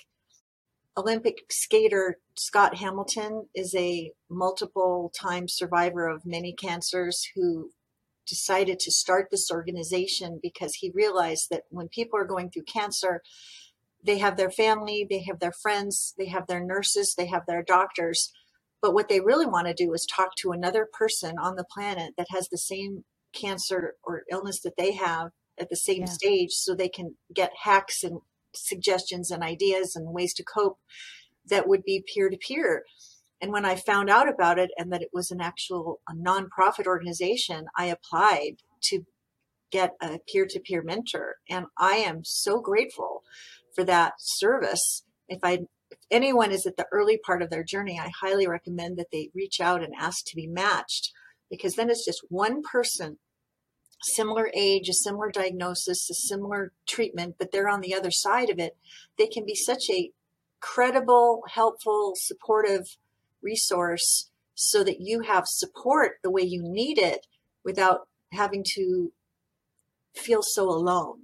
Olympic 0.98 1.46
skater 1.50 2.20
Scott 2.36 2.76
Hamilton 2.76 3.48
is 3.56 3.74
a 3.76 4.12
multiple 4.30 5.12
time 5.18 5.48
survivor 5.48 6.08
of 6.08 6.26
many 6.26 6.54
cancers 6.54 7.30
who 7.34 7.72
decided 8.32 8.80
to 8.80 8.92
start 8.92 9.28
this 9.30 9.52
organization 9.52 10.40
because 10.42 10.76
he 10.76 10.90
realized 10.94 11.48
that 11.52 11.64
when 11.70 11.90
people 11.90 12.18
are 12.18 12.26
going 12.26 12.50
through 12.50 12.64
cancer, 12.64 13.22
they 14.02 14.20
have 14.20 14.38
their 14.38 14.50
family, 14.50 15.06
they 15.08 15.22
have 15.28 15.40
their 15.40 15.52
friends, 15.52 16.14
they 16.18 16.28
have 16.28 16.48
their 16.48 16.64
nurses, 16.64 17.14
they 17.14 17.26
have 17.26 17.46
their 17.46 17.62
doctors. 17.62 18.32
But 18.82 18.94
what 18.94 19.10
they 19.10 19.20
really 19.20 19.46
want 19.46 19.68
to 19.68 19.74
do 19.74 19.94
is 19.94 20.06
talk 20.06 20.36
to 20.38 20.54
another 20.54 20.88
person 20.92 21.36
on 21.38 21.58
the 21.58 21.66
planet 21.66 22.14
that 22.18 22.28
has 22.30 22.48
the 22.48 22.58
same 22.58 23.04
cancer 23.34 23.96
or 24.02 24.24
illness 24.32 24.62
that 24.62 24.78
they 24.78 24.94
have 24.94 25.32
at 25.60 25.70
the 25.70 25.76
same 25.76 26.04
yeah. 26.04 26.14
stage 26.20 26.52
so 26.52 26.74
they 26.74 26.90
can 26.90 27.16
get 27.34 27.52
hacks 27.64 28.02
and 28.02 28.22
suggestions 28.54 29.30
and 29.30 29.44
ideas 29.44 29.94
and 29.94 30.14
ways 30.14 30.34
to 30.36 30.44
cope 30.44 30.80
that 31.50 31.68
would 31.68 31.84
be 31.84 32.02
peer 32.14 32.30
to 32.30 32.38
peer. 32.38 32.86
And 33.42 33.52
when 33.52 33.66
I 33.66 33.76
found 33.76 34.10
out 34.10 34.30
about 34.30 34.60
it 34.60 34.70
and 34.78 34.92
that 34.94 35.02
it 35.02 35.10
was 35.12 35.32
an 35.32 35.42
actual 35.42 36.00
a 36.08 36.14
nonprofit 36.14 36.86
organization, 36.86 37.66
I 37.76 37.86
applied 37.86 38.58
to 38.84 39.06
get 39.72 39.96
a 40.02 40.20
peer 40.32 40.46
to 40.50 40.60
peer 40.60 40.84
mentor. 40.84 41.38
And 41.50 41.66
I 41.78 41.96
am 41.96 42.22
so 42.24 42.60
grateful 42.60 43.24
for 43.74 43.84
that 43.86 44.14
service. 44.20 45.04
If 45.28 45.40
I 45.44 45.60
if 45.90 45.98
anyone 46.10 46.52
is 46.52 46.66
at 46.66 46.78
the 46.78 46.88
early 46.92 47.18
part 47.18 47.42
of 47.42 47.50
their 47.50 47.64
journey, 47.64 48.00
I 48.00 48.12
highly 48.22 48.48
recommend 48.48 48.98
that 48.98 49.12
they 49.12 49.30
reach 49.34 49.60
out 49.60 49.84
and 49.84 49.94
ask 49.98 50.26
to 50.26 50.36
be 50.36 50.48
matched 50.48 51.12
because 51.50 51.76
then 51.76 51.90
it's 51.90 52.06
just 52.06 52.24
one 52.30 52.62
person, 52.62 53.18
similar 54.02 54.50
age, 54.56 54.88
a 54.88 54.94
similar 54.94 55.30
diagnosis, 55.30 56.10
a 56.10 56.14
similar 56.14 56.72
treatment, 56.88 57.36
but 57.38 57.52
they're 57.52 57.68
on 57.68 57.82
the 57.82 57.94
other 57.94 58.10
side 58.10 58.50
of 58.50 58.58
it. 58.58 58.78
They 59.18 59.28
can 59.28 59.46
be 59.46 59.56
such 59.56 59.90
a 59.90 60.12
credible, 60.62 61.44
helpful, 61.50 62.14
supportive 62.16 62.98
resource 63.42 64.30
so 64.56 64.84
that 64.84 64.98
you 65.00 65.22
have 65.22 65.46
support 65.48 66.14
the 66.24 66.32
way 66.32 66.42
you 66.42 66.62
need 66.64 66.98
it 66.98 67.26
without 67.64 68.02
having 68.32 68.64
to 68.76 69.12
feel 70.16 70.42
so 70.42 70.70
alone. 70.70 71.24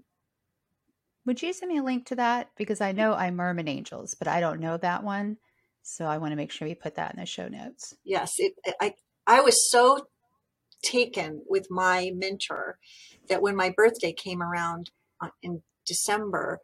Would 1.25 1.41
you 1.41 1.51
send 1.51 1.71
me 1.71 1.77
a 1.77 1.83
link 1.83 2.05
to 2.07 2.15
that? 2.15 2.51
Because 2.57 2.79
I 2.79 2.93
know 2.93 3.13
Imerman 3.13 3.67
Angels, 3.67 4.15
but 4.15 4.27
I 4.27 4.39
don't 4.39 4.61
know 4.61 4.77
that 4.77 5.03
one. 5.03 5.37
So 5.83 6.05
I 6.05 6.17
want 6.17 6.31
to 6.31 6.37
make 6.37 6.51
sure 6.51 6.67
we 6.67 6.75
put 6.75 6.95
that 6.95 7.13
in 7.13 7.19
the 7.19 7.25
show 7.25 7.47
notes. 7.47 7.93
Yes, 8.03 8.35
it, 8.37 8.53
I 8.81 8.93
I 9.25 9.41
was 9.41 9.69
so 9.69 10.07
taken 10.83 11.43
with 11.47 11.67
my 11.69 12.11
mentor 12.15 12.77
that 13.29 13.41
when 13.41 13.55
my 13.55 13.73
birthday 13.75 14.13
came 14.13 14.41
around 14.41 14.91
uh, 15.21 15.29
in 15.41 15.63
December, 15.85 16.59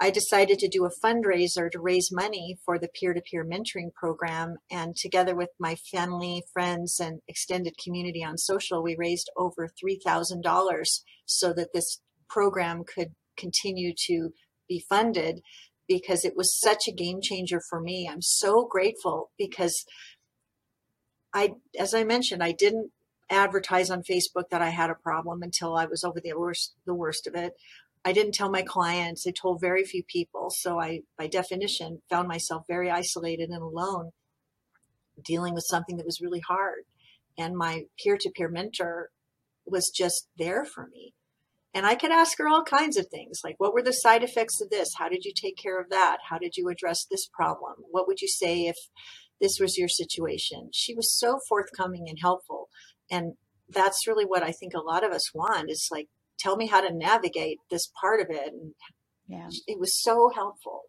I 0.00 0.10
decided 0.10 0.60
to 0.60 0.68
do 0.68 0.84
a 0.84 0.90
fundraiser 1.04 1.70
to 1.70 1.80
raise 1.80 2.12
money 2.12 2.56
for 2.64 2.78
the 2.78 2.88
peer 2.88 3.14
to 3.14 3.20
peer 3.20 3.44
mentoring 3.44 3.92
program. 3.92 4.58
And 4.70 4.94
together 4.94 5.34
with 5.34 5.50
my 5.58 5.74
family, 5.74 6.44
friends, 6.52 7.00
and 7.00 7.20
extended 7.26 7.74
community 7.82 8.22
on 8.22 8.38
social, 8.38 8.82
we 8.82 8.94
raised 8.96 9.28
over 9.36 9.68
$3,000 9.68 11.00
so 11.26 11.52
that 11.52 11.72
this 11.74 12.00
program 12.28 12.84
could 12.84 13.14
continue 13.36 13.92
to 14.06 14.30
be 14.68 14.84
funded 14.88 15.40
because 15.88 16.24
it 16.24 16.36
was 16.36 16.58
such 16.60 16.86
a 16.86 16.92
game 16.92 17.20
changer 17.20 17.60
for 17.68 17.80
me. 17.80 18.08
I'm 18.10 18.22
so 18.22 18.66
grateful 18.66 19.30
because 19.36 19.84
I, 21.34 21.54
as 21.78 21.92
I 21.92 22.04
mentioned, 22.04 22.42
I 22.42 22.52
didn't 22.52 22.92
advertise 23.30 23.90
on 23.90 24.02
Facebook 24.02 24.50
that 24.50 24.62
I 24.62 24.70
had 24.70 24.90
a 24.90 24.94
problem 24.94 25.42
until 25.42 25.76
I 25.76 25.86
was 25.86 26.04
over 26.04 26.20
the 26.20 26.34
worst, 26.34 26.74
the 26.86 26.94
worst 26.94 27.26
of 27.26 27.34
it. 27.34 27.54
I 28.08 28.12
didn't 28.12 28.32
tell 28.32 28.50
my 28.50 28.62
clients. 28.62 29.26
I 29.26 29.32
told 29.32 29.60
very 29.60 29.84
few 29.84 30.02
people. 30.02 30.48
So 30.48 30.80
I, 30.80 31.00
by 31.18 31.26
definition, 31.26 32.00
found 32.08 32.26
myself 32.26 32.62
very 32.66 32.90
isolated 32.90 33.50
and 33.50 33.62
alone 33.62 34.12
dealing 35.22 35.52
with 35.52 35.66
something 35.68 35.98
that 35.98 36.06
was 36.06 36.22
really 36.22 36.40
hard. 36.40 36.84
And 37.36 37.54
my 37.54 37.82
peer 38.02 38.16
to 38.18 38.30
peer 38.34 38.48
mentor 38.48 39.10
was 39.66 39.92
just 39.94 40.28
there 40.38 40.64
for 40.64 40.88
me. 40.90 41.12
And 41.74 41.84
I 41.84 41.96
could 41.96 42.10
ask 42.10 42.38
her 42.38 42.48
all 42.48 42.62
kinds 42.62 42.96
of 42.96 43.08
things 43.08 43.40
like, 43.44 43.56
what 43.58 43.74
were 43.74 43.82
the 43.82 43.92
side 43.92 44.24
effects 44.24 44.58
of 44.62 44.70
this? 44.70 44.88
How 44.96 45.10
did 45.10 45.26
you 45.26 45.32
take 45.36 45.58
care 45.58 45.78
of 45.78 45.90
that? 45.90 46.16
How 46.30 46.38
did 46.38 46.56
you 46.56 46.70
address 46.70 47.04
this 47.10 47.28
problem? 47.30 47.74
What 47.90 48.06
would 48.06 48.22
you 48.22 48.28
say 48.28 48.62
if 48.62 48.76
this 49.38 49.58
was 49.60 49.76
your 49.76 49.88
situation? 49.88 50.70
She 50.72 50.94
was 50.94 51.14
so 51.14 51.40
forthcoming 51.46 52.06
and 52.08 52.18
helpful. 52.22 52.70
And 53.10 53.34
that's 53.68 54.06
really 54.06 54.24
what 54.24 54.42
I 54.42 54.52
think 54.52 54.72
a 54.72 54.80
lot 54.80 55.04
of 55.04 55.12
us 55.12 55.34
want 55.34 55.70
is 55.70 55.88
like 55.92 56.08
tell 56.38 56.56
me 56.56 56.66
how 56.66 56.80
to 56.80 56.94
navigate 56.94 57.58
this 57.70 57.90
part 58.00 58.20
of 58.20 58.28
it. 58.30 58.52
And 58.52 58.74
yeah. 59.26 59.48
it 59.66 59.78
was 59.78 60.00
so 60.00 60.30
helpful. 60.34 60.82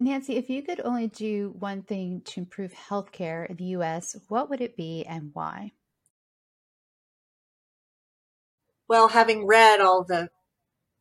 Nancy, 0.00 0.36
if 0.36 0.50
you 0.50 0.62
could 0.62 0.80
only 0.84 1.06
do 1.06 1.54
one 1.58 1.82
thing 1.82 2.20
to 2.26 2.40
improve 2.40 2.72
healthcare 2.72 3.48
in 3.48 3.56
the 3.56 3.76
US, 3.76 4.16
what 4.28 4.50
would 4.50 4.60
it 4.60 4.76
be 4.76 5.04
and 5.04 5.30
why? 5.32 5.72
Well, 8.88 9.08
having 9.08 9.46
read 9.46 9.80
all 9.80 10.04
the 10.04 10.28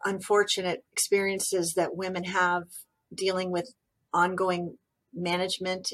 unfortunate 0.05 0.83
experiences 0.91 1.73
that 1.75 1.95
women 1.95 2.23
have 2.25 2.63
dealing 3.13 3.51
with 3.51 3.73
ongoing 4.13 4.77
management 5.13 5.91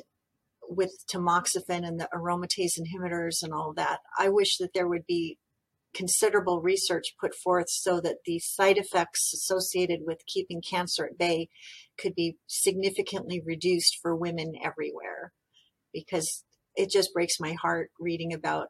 with 0.70 0.92
tamoxifen 1.12 1.88
and 1.88 2.00
the 2.00 2.08
aromatase 2.14 2.80
inhibitors 2.80 3.42
and 3.42 3.54
all 3.54 3.74
that, 3.76 4.00
I 4.18 4.30
wish 4.30 4.58
that 4.58 4.74
there 4.74 4.88
would 4.88 5.06
be 5.08 5.38
considerable 5.94 6.62
research 6.62 7.16
put 7.20 7.34
forth 7.36 7.70
so 7.70 8.00
that 8.02 8.18
the 8.26 8.40
side 8.40 8.78
effects 8.78 9.34
associated 9.34 10.02
with 10.06 10.26
keeping 10.26 10.62
cancer 10.62 11.06
at 11.06 11.18
bay 11.18 11.50
could 11.98 12.16
be 12.16 12.38
significantly 12.48 13.42
reduced 13.44 13.98
for 14.02 14.16
women 14.16 14.54
everywhere. 14.64 15.34
Because 15.94 16.44
it 16.76 16.90
just 16.92 17.14
breaks 17.14 17.40
my 17.40 17.54
heart 17.54 17.92
reading 18.00 18.34
about 18.34 18.68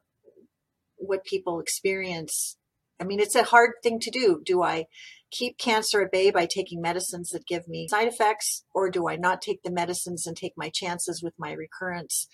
what 0.95 1.25
people 1.25 1.59
experience. 1.59 2.57
I 2.99 3.03
mean, 3.03 3.19
it's 3.19 3.35
a 3.35 3.43
hard 3.43 3.71
thing 3.83 3.99
to 3.99 4.11
do. 4.11 4.41
Do 4.45 4.63
I 4.63 4.85
keep 5.31 5.57
cancer 5.57 6.01
at 6.01 6.11
bay 6.11 6.31
by 6.31 6.45
taking 6.45 6.81
medicines 6.81 7.29
that 7.29 7.45
give 7.45 7.67
me 7.67 7.87
side 7.87 8.07
effects, 8.07 8.63
or 8.73 8.89
do 8.89 9.07
I 9.07 9.15
not 9.15 9.41
take 9.41 9.63
the 9.63 9.71
medicines 9.71 10.25
and 10.25 10.35
take 10.35 10.53
my 10.57 10.69
chances 10.69 11.21
with 11.21 11.33
my 11.37 11.51
recurrence? 11.51 12.27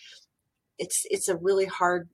It's 0.77 1.03
it's 1.05 1.27
a 1.27 1.37
really 1.37 1.65
hard 1.65 2.09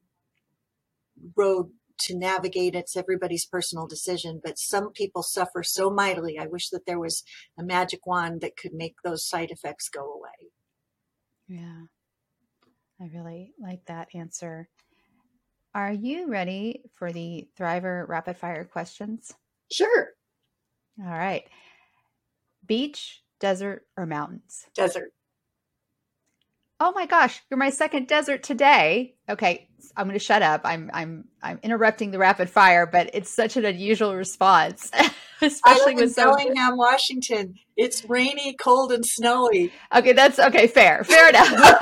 road 1.35 1.71
to 2.05 2.17
navigate. 2.17 2.75
It's 2.75 2.97
everybody's 2.97 3.45
personal 3.45 3.87
decision, 3.87 4.41
but 4.43 4.57
some 4.57 4.91
people 4.91 5.23
suffer 5.23 5.63
so 5.63 5.89
mightily. 5.89 6.37
I 6.39 6.47
wish 6.47 6.69
that 6.69 6.85
there 6.85 6.99
was 6.99 7.23
a 7.57 7.63
magic 7.63 8.05
wand 8.05 8.41
that 8.41 8.57
could 8.57 8.73
make 8.73 8.95
those 9.03 9.27
side 9.27 9.51
effects 9.51 9.89
go 9.89 10.01
away. 10.01 10.51
Yeah, 11.47 11.83
I 12.99 13.09
really 13.13 13.53
like 13.59 13.85
that 13.85 14.09
answer. 14.13 14.69
Are 15.73 15.91
you 15.93 16.27
ready 16.27 16.81
for 16.93 17.11
the 17.11 17.47
Thriver 17.57 18.07
rapid 18.07 18.37
fire 18.37 18.65
questions? 18.65 19.33
Sure. 19.71 20.09
All 20.99 21.09
right. 21.09 21.45
Beach, 22.65 23.23
desert, 23.39 23.85
or 23.97 24.05
mountains? 24.05 24.65
Desert. 24.75 25.13
Oh 26.83 26.91
my 26.95 27.05
gosh, 27.05 27.43
you're 27.47 27.59
my 27.59 27.69
second 27.69 28.07
desert 28.07 28.41
today. 28.41 29.13
Okay, 29.29 29.69
I'm 29.95 30.07
going 30.07 30.17
to 30.17 30.25
shut 30.25 30.41
up. 30.41 30.61
I'm 30.63 30.89
I'm 30.91 31.25
I'm 31.43 31.59
interrupting 31.61 32.09
the 32.09 32.17
rapid 32.17 32.49
fire, 32.49 32.87
but 32.87 33.11
it's 33.13 33.29
such 33.29 33.55
an 33.55 33.65
unusual 33.65 34.15
response, 34.15 34.89
especially 35.43 35.93
with 35.93 36.15
Bellingham, 36.15 36.77
Washington. 36.77 37.53
It's 37.77 38.03
rainy, 38.09 38.55
cold, 38.55 38.91
and 38.91 39.05
snowy. 39.05 39.71
Okay, 39.95 40.13
that's 40.13 40.39
okay. 40.39 40.65
Fair, 40.65 41.03
fair 41.03 41.29
enough. 41.29 41.49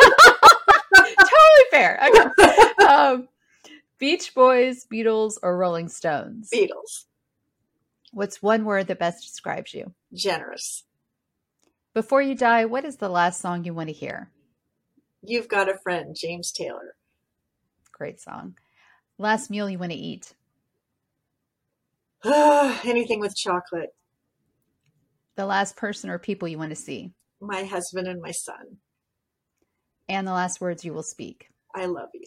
totally 0.93 1.66
fair. 1.72 2.06
Okay. 2.06 2.86
Um, 2.86 3.30
Beach 4.00 4.36
Boys, 4.36 4.86
Beatles, 4.86 5.36
or 5.41 5.58
Rolling 5.58 5.88
Stones? 5.88 6.50
Beatles. 6.54 7.06
What's 8.12 8.41
one 8.41 8.66
word 8.66 8.88
that 8.88 9.00
best 9.00 9.26
describes 9.26 9.74
you? 9.74 9.93
Generous. 10.14 10.84
Before 11.93 12.22
you 12.22 12.36
die, 12.36 12.66
what 12.66 12.84
is 12.84 12.97
the 12.97 13.08
last 13.08 13.39
song 13.39 13.64
you 13.64 13.74
want 13.74 13.88
to 13.88 13.93
hear? 13.93 14.30
You've 15.22 15.47
Got 15.47 15.70
a 15.70 15.78
Friend, 15.84 16.15
James 16.17 16.51
Taylor. 16.51 16.95
Great 17.91 18.22
song. 18.22 18.55
Last 19.17 19.49
meal 19.49 19.70
you 19.70 19.78
want 19.78 19.91
to 19.91 19.97
eat? 19.97 20.34
Anything 22.24 23.20
with 23.20 23.36
chocolate. 23.36 23.89
The 25.36 25.45
last 25.45 25.76
person 25.76 26.09
or 26.09 26.20
people 26.20 26.47
you 26.47 26.57
want 26.57 26.72
to 26.72 26.76
see? 26.76 27.11
My 27.41 27.63
husband 27.63 28.07
and 28.07 28.22
my 28.22 28.32
son. 28.32 28.78
And 30.07 30.28
the 30.28 30.34
last 30.34 30.59
words 30.59 30.84
you 30.84 30.93
will 30.93 31.03
speak? 31.03 31.49
I 31.76 31.86
love 31.86 32.09
you. 32.13 32.26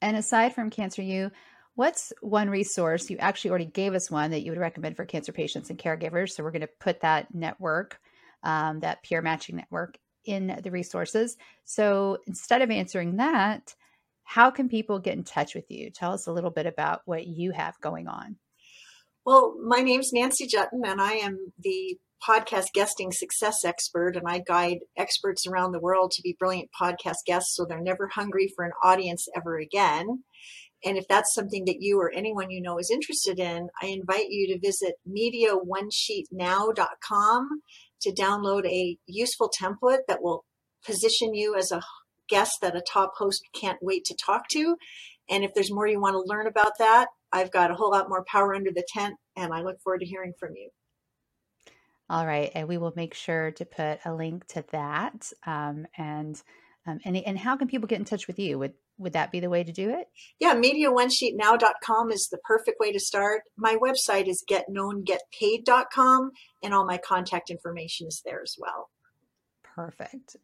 And 0.00 0.16
aside 0.16 0.54
from 0.54 0.70
Cancer 0.70 1.02
U, 1.02 1.30
what's 1.74 2.12
one 2.20 2.50
resource? 2.50 3.10
You 3.10 3.18
actually 3.18 3.50
already 3.50 3.66
gave 3.66 3.94
us 3.94 4.10
one 4.10 4.30
that 4.30 4.40
you 4.40 4.52
would 4.52 4.60
recommend 4.60 4.96
for 4.96 5.04
cancer 5.04 5.32
patients 5.32 5.70
and 5.70 5.78
caregivers. 5.78 6.30
So 6.30 6.42
we're 6.42 6.52
going 6.52 6.62
to 6.62 6.70
put 6.80 7.00
that 7.00 7.34
network, 7.34 8.00
um, 8.42 8.80
that 8.80 9.02
peer 9.02 9.22
matching 9.22 9.56
network, 9.56 9.98
in 10.28 10.60
the 10.62 10.70
resources. 10.70 11.36
So 11.64 12.18
instead 12.26 12.62
of 12.62 12.70
answering 12.70 13.16
that, 13.16 13.74
how 14.24 14.50
can 14.50 14.68
people 14.68 14.98
get 14.98 15.16
in 15.16 15.24
touch 15.24 15.54
with 15.54 15.70
you? 15.70 15.88
Tell 15.90 16.12
us 16.12 16.26
a 16.26 16.32
little 16.32 16.50
bit 16.50 16.66
about 16.66 17.00
what 17.06 17.26
you 17.26 17.52
have 17.52 17.80
going 17.80 18.08
on. 18.08 18.36
Well, 19.24 19.56
my 19.62 19.80
name's 19.80 20.12
Nancy 20.12 20.46
Juetten, 20.46 20.86
and 20.86 21.00
I 21.00 21.14
am 21.14 21.54
the 21.58 21.96
podcast 22.26 22.72
guesting 22.74 23.10
success 23.10 23.64
expert, 23.64 24.16
and 24.16 24.26
I 24.26 24.42
guide 24.46 24.80
experts 24.98 25.46
around 25.46 25.72
the 25.72 25.80
world 25.80 26.10
to 26.12 26.20
be 26.22 26.36
brilliant 26.38 26.68
podcast 26.78 27.24
guests 27.26 27.56
so 27.56 27.64
they're 27.64 27.80
never 27.80 28.08
hungry 28.08 28.52
for 28.54 28.66
an 28.66 28.72
audience 28.82 29.26
ever 29.34 29.58
again. 29.58 30.24
And 30.84 30.98
if 30.98 31.08
that's 31.08 31.34
something 31.34 31.64
that 31.64 31.80
you 31.80 31.98
or 31.98 32.12
anyone 32.12 32.50
you 32.50 32.60
know 32.62 32.78
is 32.78 32.90
interested 32.90 33.38
in, 33.38 33.70
I 33.82 33.86
invite 33.86 34.26
you 34.28 34.48
to 34.48 34.60
visit 34.60 34.96
mediaonesheetnow.com 35.08 37.48
to 38.02 38.12
download 38.12 38.66
a 38.66 38.98
useful 39.06 39.50
template 39.60 40.06
that 40.08 40.22
will 40.22 40.44
position 40.84 41.34
you 41.34 41.54
as 41.54 41.72
a 41.72 41.82
guest 42.28 42.58
that 42.62 42.76
a 42.76 42.82
top 42.82 43.12
host 43.16 43.42
can't 43.54 43.78
wait 43.82 44.04
to 44.04 44.14
talk 44.14 44.48
to. 44.48 44.76
And 45.30 45.44
if 45.44 45.54
there's 45.54 45.72
more 45.72 45.86
you 45.86 46.00
want 46.00 46.14
to 46.14 46.32
learn 46.32 46.46
about 46.46 46.72
that, 46.78 47.08
I've 47.32 47.50
got 47.50 47.70
a 47.70 47.74
whole 47.74 47.90
lot 47.90 48.08
more 48.08 48.24
power 48.24 48.54
under 48.54 48.70
the 48.70 48.86
tent, 48.94 49.16
and 49.36 49.52
I 49.52 49.62
look 49.62 49.80
forward 49.82 50.00
to 50.00 50.06
hearing 50.06 50.32
from 50.38 50.56
you. 50.56 50.70
All 52.10 52.26
right, 52.26 52.50
and 52.54 52.68
we 52.68 52.78
will 52.78 52.94
make 52.96 53.12
sure 53.12 53.50
to 53.50 53.64
put 53.66 53.98
a 54.04 54.14
link 54.14 54.46
to 54.48 54.64
that. 54.72 55.30
Um, 55.46 55.86
and 55.96 56.42
um, 56.88 57.00
and 57.04 57.16
and 57.16 57.38
how 57.38 57.56
can 57.56 57.68
people 57.68 57.86
get 57.86 57.98
in 57.98 58.04
touch 58.04 58.26
with 58.26 58.38
you? 58.38 58.58
Would 58.58 58.72
would 58.98 59.12
that 59.12 59.30
be 59.30 59.40
the 59.40 59.50
way 59.50 59.62
to 59.62 59.72
do 59.72 59.90
it? 59.90 60.08
Yeah, 60.40 60.54
mediaonesheetnow.com 60.54 62.10
is 62.10 62.28
the 62.30 62.38
perfect 62.38 62.80
way 62.80 62.92
to 62.92 63.00
start. 63.00 63.42
My 63.56 63.76
website 63.76 64.26
is 64.26 64.44
getknowngetpaid.com, 64.50 66.30
and 66.62 66.74
all 66.74 66.86
my 66.86 66.98
contact 66.98 67.50
information 67.50 68.06
is 68.08 68.22
there 68.24 68.40
as 68.42 68.56
well. 68.58 68.88
Perfect. 69.62 70.36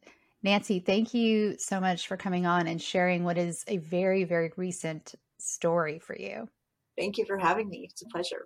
Nancy, 0.43 0.79
thank 0.79 1.13
you 1.13 1.57
so 1.57 1.79
much 1.79 2.07
for 2.07 2.17
coming 2.17 2.45
on 2.45 2.67
and 2.67 2.79
sharing 2.81 3.23
what 3.23 3.37
is 3.37 3.63
a 3.67 3.77
very, 3.77 4.23
very 4.23 4.51
recent 4.55 5.15
story 5.39 5.97
for 5.97 6.15
you. 6.15 6.47
Thank 6.97 7.17
you 7.17 7.25
for 7.25 7.37
having 7.37 7.67
me. 7.67 7.87
It's 7.89 8.03
a 8.03 8.05
pleasure. 8.05 8.45